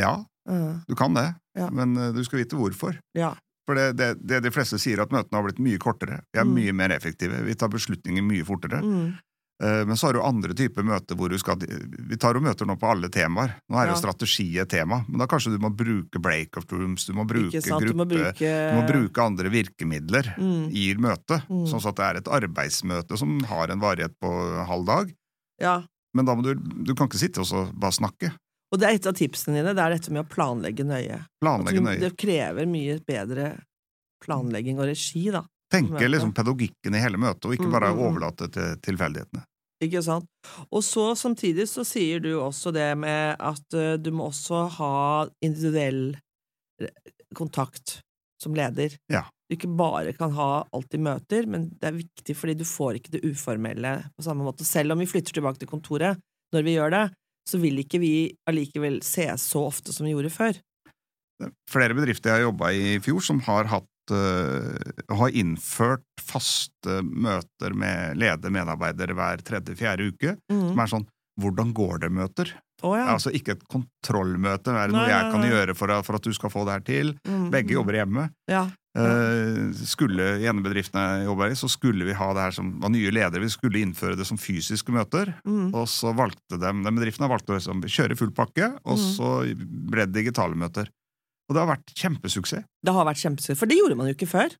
[0.00, 1.68] Ja, Uh, du kan det, Ja.
[1.70, 2.98] men eh, du skal vite hvorfor.
[3.14, 3.34] ja.
[3.68, 6.22] For det, det, det de fleste sier, at møtene har blitt mye kortere.
[6.32, 6.54] Vi er Mm.
[6.56, 7.44] mye mer effektive.
[7.44, 8.80] Vi tar beslutninger mye fortere.
[8.82, 9.12] Mm.
[9.62, 12.66] Eh, Men så har du andre typer møter hvor du skal Vi tar jo møter
[12.66, 13.60] nå på alle temaer.
[13.70, 14.00] Nå er jo Ja.
[14.00, 17.52] strategi et tema, men da kanskje du må bruke break of rooms, du må bruke
[17.62, 20.72] gruppe, Du må bruke, du må bruke andre virkemidler Mm.
[20.74, 21.46] i møtet.
[21.46, 21.66] Mm.
[21.68, 25.14] Sånn at det er et arbeidsmøte som har en varighet på halv dag.
[25.60, 25.82] Ja.
[26.14, 28.32] Men da må du Du kan ikke sitte og bare snakke.
[28.70, 31.18] Og det er et av tipsene dine, det er dette med å planlegge nøye.
[31.42, 32.00] Planlegge nøye.
[32.02, 33.52] Det krever mye bedre
[34.22, 35.42] planlegging og regi, da.
[35.70, 38.06] Tenke liksom pedagogikken i hele møtet, og ikke Mm, bare mm, mm.
[38.08, 39.44] overlate til tilfeldighetene.
[39.80, 40.26] Ikke sant?
[40.68, 44.94] Og så samtidig så sier du også det med at uh, du må også ha
[45.40, 46.18] individuell
[46.82, 48.00] eh, kontakt
[48.42, 48.98] som leder.
[49.12, 49.24] Ja.
[49.48, 53.16] Du ikke bare kan ha alltid møter, men det er viktig fordi du får ikke
[53.16, 54.68] det uformelle på samme måte.
[54.68, 56.20] Selv om vi flytter tilbake til kontoret
[56.54, 57.04] når vi gjør det,
[57.50, 58.12] så vil ikke vi
[58.50, 60.58] allikevel ses så ofte som vi gjorde før.
[61.70, 67.00] flere bedrifter jeg har jobba i i fjor, som har hatt eh, har innført faste
[67.02, 70.34] møter med lede medarbeidere hver tredje-fjerde uke.
[70.52, 70.66] Mm.
[70.72, 71.06] Som er sånn
[71.40, 72.52] 'hvordan går det?'-møter.
[72.82, 73.06] Oh, ja.
[73.14, 74.72] Altså ikke et kontrollmøte.
[74.72, 75.50] Er det Nei, noe jeg nei, kan nei.
[75.50, 77.14] gjøre for at, for at du skal få det her til?
[77.28, 78.30] Mm, Begge jobber hjemme.
[78.48, 78.66] Ja.
[78.98, 82.72] Eh, skulle I ene bedriften jeg jobba i, så skulle vi ha det her som
[82.82, 83.42] var nye ledere.
[83.44, 85.30] Vi skulle innføre det som fysiske møter.
[85.46, 85.68] Mm.
[85.78, 89.06] Og så valgte de, den bedriften har valgt å liksom kjøre full pakke, og Mm.
[89.14, 89.30] så
[89.90, 90.90] ble det digitale møter.
[91.48, 92.64] Og det har vært kjempesuksess.
[92.82, 94.50] Det har vært kjempesuksess, for det gjorde man jo ikke før.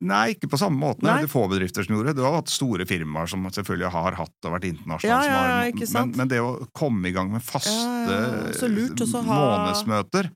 [0.00, 1.02] Nei, ikke på samme måte.
[1.02, 1.18] Nei.
[1.20, 2.16] Det er få bedrifter som gjorde det.
[2.16, 5.26] Du har hatt store firmaer som selvfølgelig har hatt og vært internasjonale.
[5.28, 5.88] Ja, ja.
[5.92, 10.30] Men, men det å komme i gang med faste Ja, månedsmøter,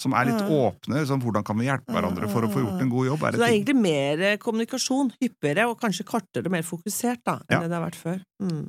[0.00, 0.48] som er litt Ja.
[0.48, 3.26] åpne, Liksom, hvordan kan vi hjelpe hverandre for å få gjort en god jobb, Så
[3.28, 3.64] er det er ting.
[3.64, 7.60] egentlig mer eh, kommunikasjon, hyppigere og kanskje kortere mer fokusert da, enn Ja.
[7.60, 8.22] det det har vært før.
[8.42, 8.64] Mm.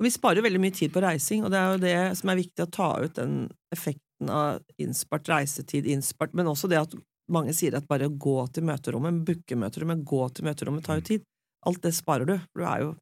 [0.00, 2.30] Og vi sparer jo veldig mye tid på reising, og det er jo det som
[2.30, 6.94] er viktig å ta ut den effekten av innspart reisetid, innspart, men også det at
[7.30, 11.02] mange sier at bare å gå til møterommet, booke møterommet, gå til møterommet tar jo
[11.02, 11.22] tid.
[11.66, 12.96] Alt det sparer du, for du er jo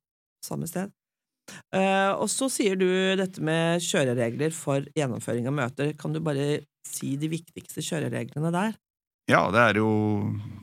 [0.44, 0.90] samme sted.
[1.74, 5.94] Eh, og så sier du dette med kjøreregler for gjennomføring av møter.
[5.98, 8.76] Kan du bare si de viktigste kjørereglene der?
[9.28, 9.88] Ja, det er jo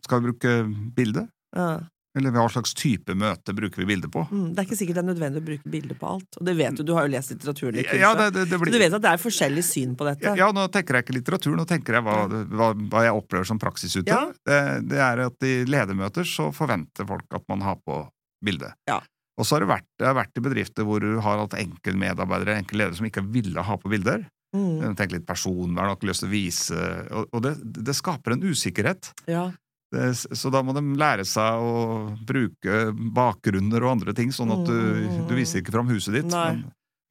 [0.07, 0.53] Skal vi bruke
[0.97, 1.27] bilde?
[1.55, 1.83] Ja.
[2.15, 4.21] Eller hva slags type møte bruker vi bilde på?
[4.31, 6.37] Mm, det er ikke sikkert det er nødvendig å bruke bilde på alt.
[6.39, 7.89] Og det vet du, du har jo lest litteraturen litt.
[7.99, 10.35] Ja, det, det, det Så blir, du vet at det er forskjellig syn på dette.
[10.39, 12.15] Ja, nå tenker jeg ikke litteratur, nå tenker jeg hva,
[12.55, 14.07] hva, hva jeg opplever som praksis ute.
[14.07, 14.21] Ja.
[14.47, 14.61] Det,
[14.93, 17.99] det er at i ledermøter så forventer folk at man har på
[18.45, 18.71] bilde.
[18.87, 19.01] Ja.
[19.37, 22.55] Og så har det vært, jeg har vært i bedrifter hvor du har hatt enkeltmedarbeidere,
[22.61, 24.23] enkeltledere som ikke ville ha på bilder.
[24.55, 26.77] Mm, Tenk litt personvern, har ikke lyst til å vise
[27.25, 29.11] Og, det, det skaper en usikkerhet.
[29.27, 29.51] ja.
[29.93, 34.63] Det, så da må de lære seg å bruke bakgrunner og andre ting, sånn at
[34.67, 34.79] du,
[35.29, 36.31] du viser ikke fram huset ditt.
[36.33, 36.55] Nei.
[36.57, 36.63] Men,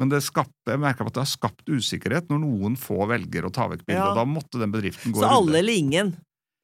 [0.03, 3.53] men det skapte, jeg merka at det har skapt usikkerhet når noen få velger å
[3.55, 4.03] ta vekk bildet.
[4.03, 4.11] Ja.
[4.19, 5.39] Da måtte den bedriften gå Så i runde.
[5.39, 6.11] alle eller ingen.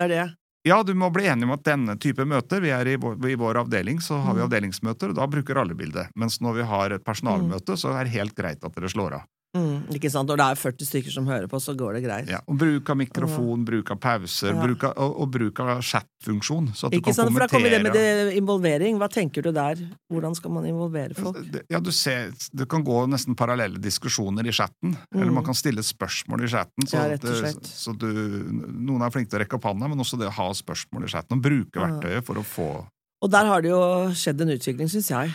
[0.01, 0.27] Det er det.
[0.62, 3.35] Ja, du må bli enig om at denne type møter Vi er i vår, i
[3.40, 4.49] vår avdeling, så har vi Mm.
[4.51, 6.09] avdelingsmøter, og da bruker alle bildet.
[6.14, 9.23] Mens når vi har et personalmøte, så er det helt greit at dere slår av.
[9.57, 10.29] Mm, ikke sant?
[10.31, 12.29] Når det er 40 stykker som hører på, så går det greit.
[12.31, 14.61] Ja, og Bruk av mikrofon, bruk av pauser, Ja.
[14.63, 16.69] bruk av, og, og bruk av chatfunksjon.
[16.75, 17.33] Så at du Ikke kan sant?
[17.35, 18.99] For da kommer det med det involvering.
[19.03, 19.75] Hva tenker du der?
[20.13, 21.37] Hvordan skal man involvere folk?
[21.69, 24.97] Ja, du ser, Det kan gå nesten parallelle diskusjoner i chatten.
[25.15, 26.87] Eller man kan stille spørsmål i chatten.
[26.87, 27.09] Så, Mm.
[27.11, 27.65] Ja, at slett.
[27.67, 30.51] så du, noen er flinke til å rekke opp handa, men også det å ha
[30.53, 31.39] spørsmål i chatten.
[31.39, 32.87] Og bruke verktøyet for å få
[33.23, 33.81] Og der har det jo
[34.17, 35.35] skjedd en utvikling, syns jeg.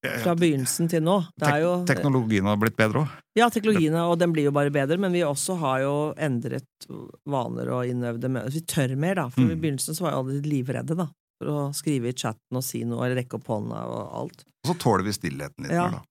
[0.00, 1.18] Fra begynnelsen til nå.
[1.36, 3.16] Det jo Teknologien har blitt bedre òg.
[3.36, 6.86] Ja, teknologien, og den blir jo bare bedre, men vi også har jo endret
[7.28, 9.28] vaner og innøvde Vi tør mer, da.
[9.28, 9.60] For i Mm.
[9.60, 11.06] begynnelsen så var jo alle livredde, da.
[11.38, 14.44] For å skrive i chatten og si noe, eller rekke opp hånda og alt.
[14.64, 15.90] Og så tåler vi stillheten litt Ja.
[15.90, 16.02] mer, da.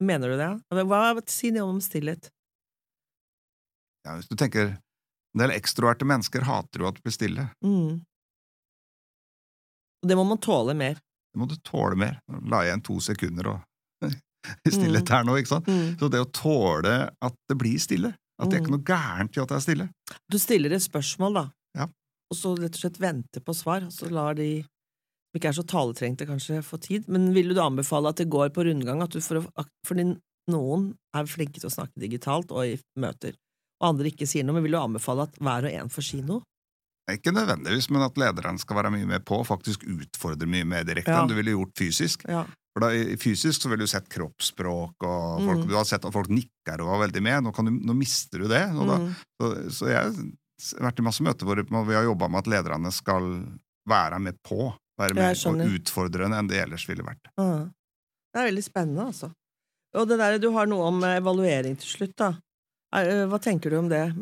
[0.00, 0.86] Mener du det?
[0.88, 2.30] Hva Si noe om stillhet.
[4.06, 4.78] Ja, hvis du tenker
[5.34, 7.50] En del ekstroverte mennesker hater jo at det blir stille.
[7.64, 8.02] Mm.
[10.02, 10.98] Det må man tåle mer.
[11.32, 12.18] Det må du tåle mer.
[12.28, 13.60] Nå La jeg igjen to sekunder og
[14.68, 15.66] stillhet her nå, ikke sant?
[15.70, 15.94] Mm.
[16.00, 18.76] Så det å tåle at det blir stille, at det er ikke Mm.
[18.78, 19.88] noe gærent i at det er stille
[20.30, 21.44] Du stiller et spørsmål, da,
[21.78, 21.86] Ja.
[21.86, 25.56] og så rett og slett venter på svar, og så lar de som ikke er
[25.56, 27.06] så taletrengte, kanskje få tid.
[27.08, 29.00] Men vil du anbefale at det går på rundgang?
[29.02, 29.40] At du for
[29.86, 29.94] for
[30.50, 33.32] noen er flinke til å snakke digitalt og i møter,
[33.80, 36.20] og andre ikke sier noe, men vil du anbefale at hver og en får si
[36.20, 36.42] noe?
[37.18, 41.12] Ikke nødvendigvis, men at lederen skal være mye med på, faktisk utfordre mye mer direkte
[41.12, 41.22] Ja.
[41.22, 42.24] enn du ville gjort fysisk.
[42.28, 42.44] Ja.
[42.72, 42.88] For da,
[43.20, 45.68] Fysisk så ville du sett kroppsspråk, og folk, Mm.
[45.68, 47.42] du har sett at folk nikker og var veldig med.
[47.44, 48.64] Nå, kan du, nå mister du det.
[48.72, 49.14] Da, Mm.
[49.40, 49.96] så, så jeg
[50.80, 53.44] har vært i masse møter hvor vi har jobba med at lederne skal
[53.88, 54.72] være med på.
[54.98, 57.28] Være med mer og utfordrende enn det ellers ville vært.
[57.36, 57.68] Ja.
[58.32, 59.32] Det er veldig spennende, altså.
[59.94, 62.30] Og det der, du har noe om evaluering til slutt, da.
[62.94, 64.14] Eh, hva tenker du om det?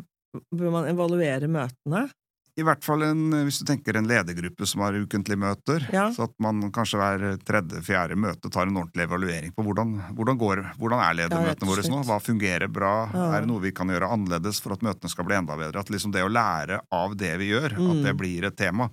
[0.53, 2.09] Bør man evaluere møtene?
[2.59, 6.09] I hvert fall en, hvis du tenker en ledergruppe som har ukentlige møter, Ja.
[6.11, 10.61] så at man kanskje hver tredje-fjerde møte tar en ordentlig evaluering på hvordan, hvordan, går,
[10.77, 13.27] hvordan er ledermøtene ja, våre nå, hva fungerer bra, Ja.
[13.37, 15.89] er det noe vi kan gjøre annerledes for at møtene skal bli enda bedre, at
[15.89, 17.91] liksom det å lære av det vi gjør, Mm.
[17.91, 18.89] at det blir et tema.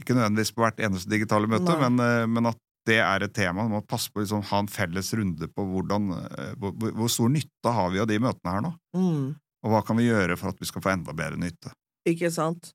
[0.00, 3.66] Ikke nødvendigvis på hvert eneste digitale møte, men, eh, men at det er et tema.
[3.66, 6.92] Man må passe på å liksom, ha en felles runde på hvordan, eh, hvor, hvor
[6.92, 9.34] hvor stor nytte har vi av de møtene her nå, Mm.
[9.64, 11.72] og hva kan vi gjøre for at vi skal få enda bedre nytte.
[12.06, 12.72] Ikke sant?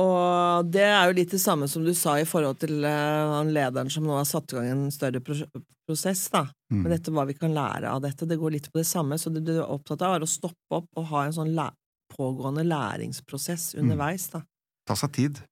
[0.00, 3.90] Og det er jo litt det samme som du sa i forhold til han lederen
[3.92, 5.42] som nå har satt i gang en større pros
[5.84, 6.46] prosess, da.
[6.72, 6.78] Mm.
[6.80, 8.24] Men dette hva vi kan lære av dette.
[8.28, 9.18] Det går litt på det samme.
[9.20, 11.68] Så det du er opptatt av, er å stoppe opp og ha en sånn læ
[12.12, 13.82] pågående læringsprosess Mm.
[13.82, 14.42] underveis, da.
[14.88, 15.42] Ta seg tid.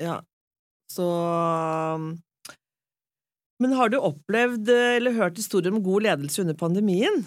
[0.00, 0.20] Ja.
[0.90, 1.06] Så
[3.60, 7.26] Men har du opplevd eh, eller hørt historier om god ledelse under pandemien?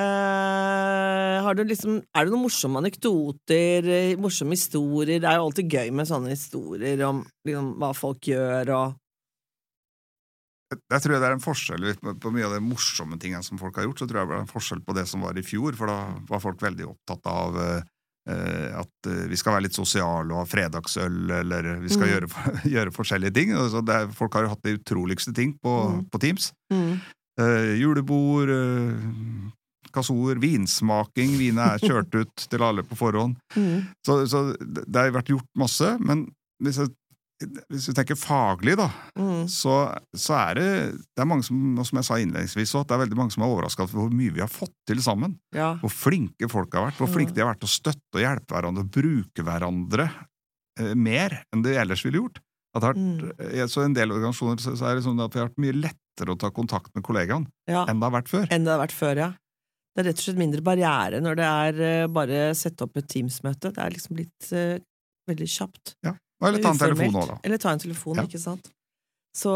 [0.00, 5.20] Eh, har du liksom, er det noen morsomme anekdoter, eh, morsomme historier?
[5.20, 8.98] Det er jo alltid gøy med sånne historier om liksom, hva folk gjør og
[10.88, 13.84] Jeg tror det er en forskjell på- mye av de morsomme tingene som folk har
[13.84, 13.98] gjort.
[14.00, 15.98] Så tror jeg det er en forskjell på det som var i fjor, for da
[16.30, 17.82] var folk veldig opptatt av eh,
[18.32, 22.12] eh, at vi skal være litt sosiale og ha fredagsøl, eller vi skal Mm.
[22.14, 22.28] gjøre,
[22.74, 23.52] gjøre forskjellige ting.
[23.52, 26.08] Altså, er, folk har jo hatt de utroligste ting på, Mm.
[26.08, 26.52] på Teams.
[26.72, 27.00] Mm.
[27.38, 28.48] Eh, julebord,
[29.94, 31.36] kassoer, vinsmaking.
[31.40, 33.36] Vinene er kjørt ut til alle på forhånd.
[33.52, 33.82] Mm.
[34.06, 36.22] Så, så det har vært gjort masse, men
[36.64, 36.88] hvis, jeg,
[37.70, 38.86] hvis vi tenker faglig, da,
[39.18, 39.44] Mm.
[39.50, 39.74] så,
[40.16, 40.68] så er det
[41.12, 43.52] Det er mange som, som jeg sa innledningsvis, også, det er veldig mange som er
[43.52, 45.36] overraska over hvor mye vi har fått til sammen.
[45.54, 45.74] Ja.
[45.82, 48.56] Hvor flinke folk har vært, hvor flinke de har vært til å støtte og hjelpe
[48.56, 50.08] hverandre og bruke hverandre
[50.80, 52.40] eh, mer enn de ellers ville gjort.
[52.72, 55.42] At har vært, eh, så en del organisasjoner så, så er det sånn at det
[55.42, 57.82] har vært mye lettere å ta kontakt med kollegaene ja.
[57.90, 58.46] enn det har vært før.
[58.54, 59.30] Enn det har vært før, ja.
[59.92, 63.08] Det er rett og slett mindre barriere når det er bare bare sette opp et
[63.12, 63.72] Teams-møte.
[63.76, 64.78] Det er liksom blitt uh,
[65.28, 65.96] veldig kjapt.
[66.06, 66.14] Ja.
[66.42, 67.36] Eller ta en telefon òg, da.
[67.46, 68.24] Eller ta en telefon, Ja.
[68.26, 68.70] ikke sant.
[69.36, 69.52] Så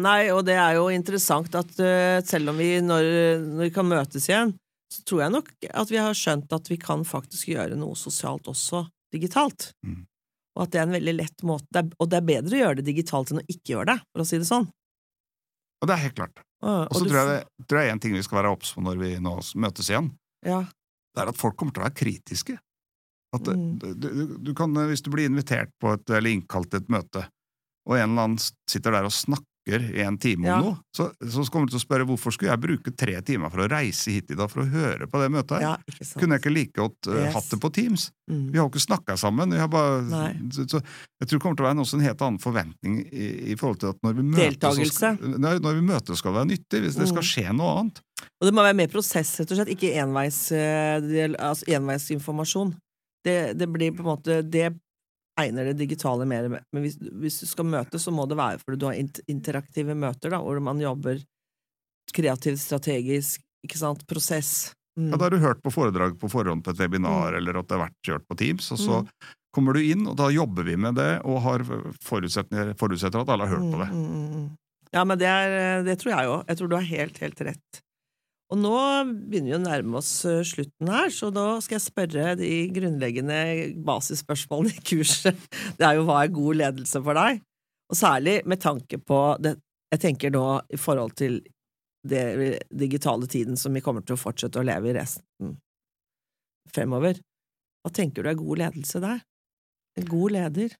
[0.00, 3.10] nei, og det er jo interessant at uh, selv om vi når,
[3.42, 4.54] når vi kan møtes igjen,
[4.92, 5.50] så tror jeg nok
[5.82, 9.70] at vi har skjønt at vi kan faktisk gjøre noe sosialt også digitalt.
[9.86, 10.02] Mm.
[10.56, 12.88] Og at det er en veldig lett måte, og det er bedre å gjøre det
[12.90, 14.66] digitalt enn å ikke gjøre det, for å si det sånn.
[15.82, 16.42] Og det er helt klart.
[16.62, 19.00] Og, så tror jeg det tror jeg en ting vi skal være obs på når
[19.00, 20.12] vi nå møtes igjen.
[20.46, 20.60] Ja.
[21.12, 22.58] Det er at folk kommer til å være kritiske.
[23.34, 23.78] At Mm.
[23.80, 24.08] du, du,
[24.44, 27.24] du kan, Hvis du blir invitert på et, eller innkalt til et møte,
[27.88, 28.38] og en eller annen
[28.70, 30.56] sitter der og snakker i en time om Ja.
[30.58, 33.62] noe, så, så kommer du til å spørre hvorfor skulle jeg bruke tre timer for
[33.62, 35.62] å reise hit i dag for å høre på det møtet her?
[35.62, 36.06] ja.
[36.18, 37.34] Kunne jeg ikke like godt uh, Yes.
[37.36, 38.08] hatt det på Teams?
[38.30, 38.44] Mm.
[38.50, 39.54] Vi har jo ikke snakka sammen.
[39.70, 40.02] Bare,
[40.50, 40.80] så, så,
[41.22, 43.92] jeg tror det kommer til å være en, helt annen forventning i, i forhold til
[43.94, 46.82] at når vi møtes, skal, når vi møtes skal det være nyttig.
[46.86, 47.30] Hvis det skal Mm.
[47.30, 48.00] skje noe annet.
[48.40, 50.98] Og det må være mer prosess, rett og slett, ikke enveis, eh,
[51.38, 52.74] altså enveisinformasjon.
[53.22, 54.72] Det, det blir på en måte Det
[55.40, 56.48] egner det digitale mer.
[56.48, 58.98] Men hvis, hvis du skal møtes, så må det være fordi du har
[59.32, 61.22] interaktive møter, da, hvor man jobber
[62.12, 64.72] kreativt, strategisk, ikke sant, prosess.
[64.98, 65.10] Mm.
[65.14, 67.78] Ja, da har du hørt på foredrag på forhånd på et webinar, eller at det
[67.78, 69.08] har vært kjørt på Teams, og så Mm.
[69.54, 71.64] kommer du inn, og da jobber vi med det, og har
[72.04, 73.88] forutsetter at alle har hørt på det.
[73.92, 74.50] Mm, mm, mm.
[74.92, 76.44] Ja, men det, er, det tror jeg òg.
[76.48, 77.80] Jeg tror du har helt, helt rett.
[78.52, 78.76] Og nå
[79.30, 83.38] begynner vi å nærme oss eh, slutten her, så da skal jeg spørre de grunnleggende
[83.86, 85.38] basisspørsmålene i kurset.
[85.78, 87.40] Det er jo hva er god ledelse for deg?
[87.88, 89.58] Og særlig med tanke på det
[89.92, 91.42] Jeg tenker nå i forhold til
[92.08, 95.58] det digitale tiden som vi kommer til å fortsette å leve i resten
[96.72, 97.20] fremover.
[97.84, 99.20] Hva tenker du er god ledelse der?
[100.00, 100.72] En god leder?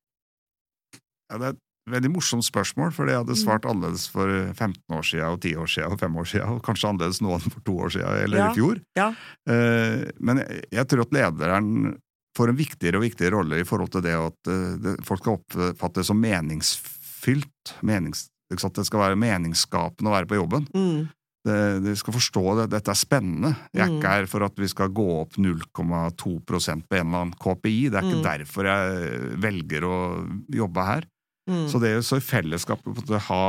[1.28, 3.42] Ja, det er veldig morsomt spørsmål, for jeg hadde Mm.
[3.42, 6.62] svart annerledes for 15 år siden, og 10 år siden, og 5 år siden, og
[6.62, 8.50] kanskje annerledes nå enn for to år siden, eller Ja.
[8.50, 8.80] i fjor.
[8.96, 9.08] Ja.
[9.48, 11.98] Eh, Men jeg, jeg tror at lederen
[12.38, 15.38] får en viktigere og viktigere rolle i forhold til det at eh, det, folk skal
[15.38, 17.74] oppfatte det som meningsfylt.
[17.82, 18.74] Menings, sant?
[18.74, 20.66] Det skal være meningsskapende å være på jobben.
[20.74, 21.08] Mm.
[21.44, 22.70] Det, de skal forstå det.
[22.70, 23.56] Dette er spennende.
[23.74, 23.98] Jeg er Mm.
[23.98, 27.90] ikke her for at vi skal gå opp 0,2% på en eller annen KPI.
[27.90, 28.22] Det er ikke Mm.
[28.22, 31.02] derfor jeg velger å jobbe her.
[31.50, 31.66] Mm.
[31.70, 33.44] Så det er jo så i fellesskapet på en ha,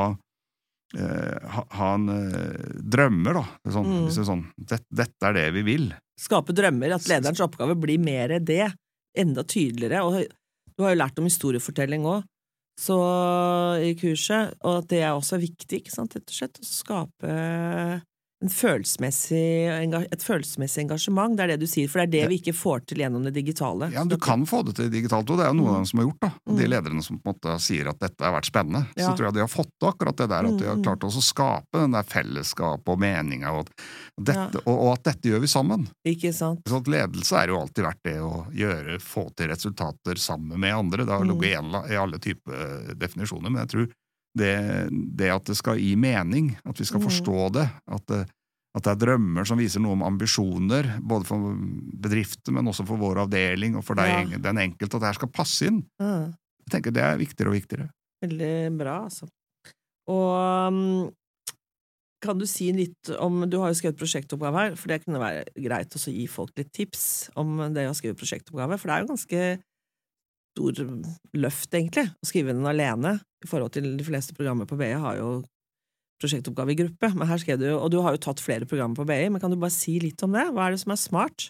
[0.98, 3.46] eh, ha, en eh, drømmer, da.
[3.72, 4.06] Sånn, Mm.
[4.08, 5.94] hvis det sånn, det, dette er det vi vil.
[6.20, 8.74] skape drømmer, at lederens oppgave blir mer det,
[9.18, 10.04] enda tydeligere.
[10.06, 10.26] Og
[10.78, 12.24] du har jo lært om historiefortelling òg,
[12.80, 12.98] så
[13.82, 17.34] i kurset, og at det er også viktig, ikke sant, rett og slett, å skape
[18.50, 19.42] følelsesmessig,
[20.12, 22.86] et følelsesmessig engasjement, det er det du sier, for det er det vi ikke får
[22.90, 23.92] til gjennom det digitale.
[23.94, 25.74] Ja, men Du kan få det til digitalt, og det er jo noen Mm.
[25.74, 26.32] av dem som har gjort da.
[26.46, 26.70] De Mm.
[26.72, 28.88] lederne som på en måte sier at dette har vært spennende.
[28.98, 30.84] Så tror jeg de har fått til akkurat det der, at de har Mm, mm.
[30.84, 33.68] klart også å skape den der fellesskapet og meninga, og,
[34.28, 34.50] Ja.
[34.66, 35.88] og, og at dette gjør vi sammen.
[36.06, 36.62] Ikke sant?
[36.68, 40.74] Så at ledelse er jo alltid verdt det å gjøre, få til resultater sammen med
[40.74, 41.06] andre.
[41.06, 41.30] Det har Mm.
[41.40, 43.90] ligget i i alle typer definisjoner, men jeg tror
[44.38, 44.54] det,
[45.18, 47.08] det at det skal gi mening, at vi skal Mm.
[47.10, 48.22] forstå det, at det,
[48.76, 51.54] at det er drømmer som viser noe om ambisjoner, både for
[52.02, 54.38] bedrifter, men også for vår avdeling og for deg, Ja.
[54.38, 55.84] den enkelte, at det her skal passe inn.
[56.02, 56.34] Mm.
[56.66, 57.90] Jeg tenker Det er viktigere og viktigere.
[58.24, 59.28] Veldig bra, altså.
[60.08, 61.12] Og um,
[62.24, 65.44] kan du si litt om Du har jo skrevet prosjektoppgave her, for det kunne være
[65.60, 69.12] greit å gi folk litt tips om det å skrive prosjektoppgave, for det er jo
[69.14, 69.42] ganske
[70.54, 70.78] stor
[71.34, 75.18] løft, egentlig, å skrive den alene, i forhold til de fleste programmer på BI har
[75.20, 75.32] jo
[76.22, 79.08] prosjektoppgave i gruppe, men her skrev du og du har jo tatt flere programmer på
[79.10, 80.46] BI, men kan du bare si litt om det?
[80.54, 81.50] Hva er det som er smart?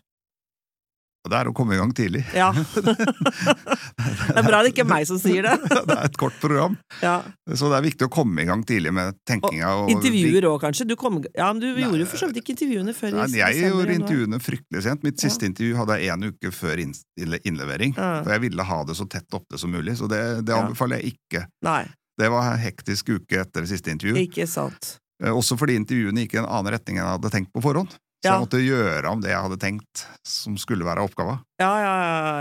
[1.24, 2.26] Og det er å komme i gang tidlig.
[2.36, 2.50] Ja.
[2.54, 5.54] det er bra det ikke er meg som sier det.
[5.88, 7.22] det er et kort program, Ja.
[7.48, 9.70] så det er viktig å komme i gang tidlig med tenkinga.
[9.84, 10.88] og- Intervjuer òg, kanskje?
[10.90, 13.28] Du kom, ja, men du Nei, gjorde jo for så vidt ikke intervjuene før Nei,
[13.40, 15.04] jeg desember, gjorde intervjuene fryktelig sent.
[15.08, 15.30] Mitt Ja.
[15.30, 17.96] siste intervju hadde jeg én uke før innlevering.
[17.96, 18.12] Ja.
[18.24, 21.16] For jeg ville ha det så tett oppe som mulig, så det, det anbefaler jeg
[21.16, 21.46] ikke.
[21.64, 21.86] Nei,
[22.20, 24.14] Det var en hektisk uke etter det siste intervju.
[24.28, 24.98] ikke sant.
[25.24, 27.96] Eh, Også fordi intervjuene gikk i en annen retning enn jeg hadde tenkt på forhånd.
[28.24, 31.36] Så jeg måtte gjøre om det jeg hadde tenkt som skulle være oppgava.
[31.60, 31.94] Ja, ja,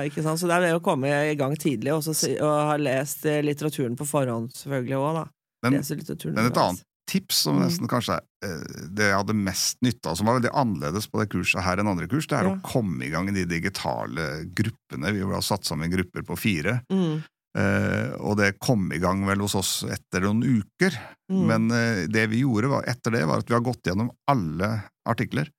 [0.06, 0.38] ikke sant.
[0.40, 3.40] Så det er det å komme i gang tidlig og, så, og ha lest eh,
[3.42, 5.26] litteraturen på forhånd, selvfølgelig òg, da.
[5.66, 7.64] Men, men et annet tips som Mm.
[7.66, 11.18] nesten kanskje er eh, det jeg hadde mest nytte av, som var veldig annerledes på
[11.20, 12.54] det kurset her enn andre kurs, det er Ja.
[12.54, 15.12] å komme i gang i de digitale gruppene.
[15.12, 16.80] Vi har satt sammen i grupper på fire.
[16.90, 17.22] Mm,
[17.52, 20.94] Eh, og det kom i gang vel hos oss etter noen uker.
[21.30, 21.42] mm.
[21.50, 24.70] Men eh, det vi gjorde var, etter det, var at vi har gått gjennom alle
[25.04, 25.50] artikler.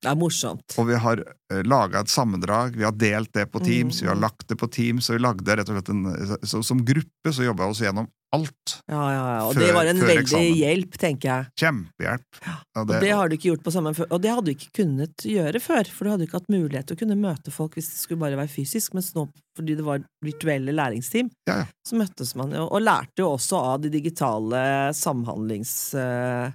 [0.00, 0.76] Det er morsomt.
[0.80, 4.08] Og vi har uh, laga et sammendrag, vi har delt det på Teams, Mm, vi
[4.08, 4.22] har mm.
[4.24, 7.44] lagt det på Teams, og vi lagde rett og slett en så, Som gruppe så
[7.44, 8.76] jobba vi oss gjennom alt.
[8.86, 9.38] Ja, ja, ja.
[9.48, 10.54] Og Før- det var en veldig eksamen.
[10.60, 11.46] hjelp, tenker jeg.
[11.58, 12.38] Kjempehjelp.
[12.78, 13.90] Og Og det har du ikke gjort på samme.
[14.06, 16.96] Og det hadde du ikke kunnet gjøre før, for du hadde ikke hatt mulighet til
[16.96, 19.26] å kunne møte folk hvis det skulle bare være fysisk, mens nå,
[19.58, 21.66] fordi det var virtuelle læringsteam, Ja, ja.
[21.84, 26.54] så møttes man jo, og lærte jo også av de digitale samhandlingsprosessene,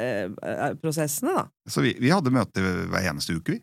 [0.00, 1.46] eh, prosessene, da.
[1.70, 3.62] Så vi, vi hadde møte hver eneste uke, vi.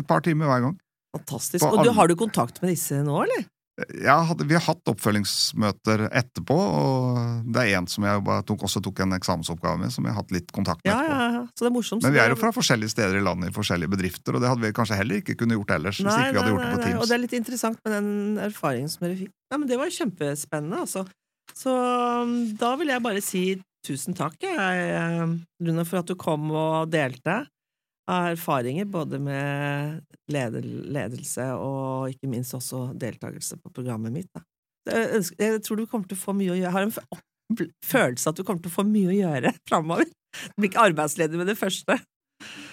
[0.00, 0.76] Et par timer hver gang.
[1.16, 1.64] Fantastisk.
[1.64, 3.48] På Og du, har du kontakt med disse nå, eller?
[4.04, 9.00] Ja, vi har hatt oppfølgingsmøter etterpå, og det er en som jeg tok, også tok
[9.06, 11.16] en eksamensoppgave med, som jeg har hatt litt kontakt med Ja, etterpå.
[11.16, 11.44] ja, ja.
[11.54, 12.04] Så det er morsomt.
[12.04, 14.66] Men vi er jo fra forskjellige steder i landet, i forskjellige bedrifter, og det hadde
[14.66, 16.90] vi kanskje heller ikke kunne gjort ellers hvis ikke vi hadde gjort det på nei,
[16.90, 17.00] Teams.
[17.00, 18.12] Og det er litt interessant med den
[18.50, 19.32] erfaringen som dere fikk.
[19.50, 21.06] Nei, men det var kjempespennende, altså.
[21.56, 23.44] Så um, da vil jeg bare si
[23.86, 27.42] tusen takk, jeg, um, Rune, for at du kom og delte
[28.10, 30.00] av erfaringer, både med
[30.30, 34.30] ledelse og ikke minst også deltakelse på programmet mitt.
[34.34, 34.42] Da.
[34.90, 36.70] Jeg, tror du kommer til å få mye å gjøre.
[36.70, 40.08] Jeg har en følelse at du kommer til å få mye å gjøre framover.
[40.10, 41.98] Du blir ikke arbeidsledig med det første.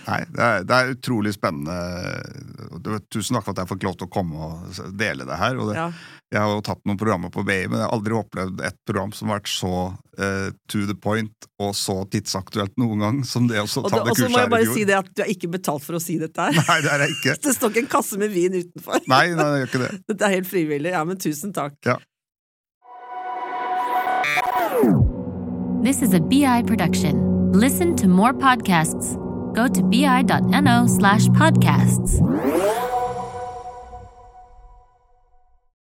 [0.07, 1.75] Nei, det er, det er utrolig spennende.
[3.11, 5.59] Tusen takk for at jeg fikk lov til å komme og dele det her.
[5.59, 5.89] Og det, Ja.
[6.33, 9.13] Jeg har jo tatt noen programmer på BI, men jeg har aldri opplevd et program
[9.15, 9.69] som har vært så
[10.19, 14.01] uh, to the point og så tidsaktuelt noen gang som det å ta det- det
[14.01, 14.73] og så kurset må jeg her i bare fjor.
[14.75, 16.51] si det at du er ikke betalt for å si dette her.
[16.67, 17.37] Nei, det er jeg ikke.
[17.47, 18.99] Det står ikke en kasse med vin utenfor.
[19.07, 19.91] Nei, nei, det gjør ikke det.
[20.11, 20.91] Dette er helt frivillig.
[20.91, 21.79] Ja, men tusen takk.
[21.87, 21.95] Ja.
[25.83, 27.23] This is a BI production.
[27.53, 29.15] Listen to more podcasts.
[29.55, 32.19] Go to bi.no slash podcasts.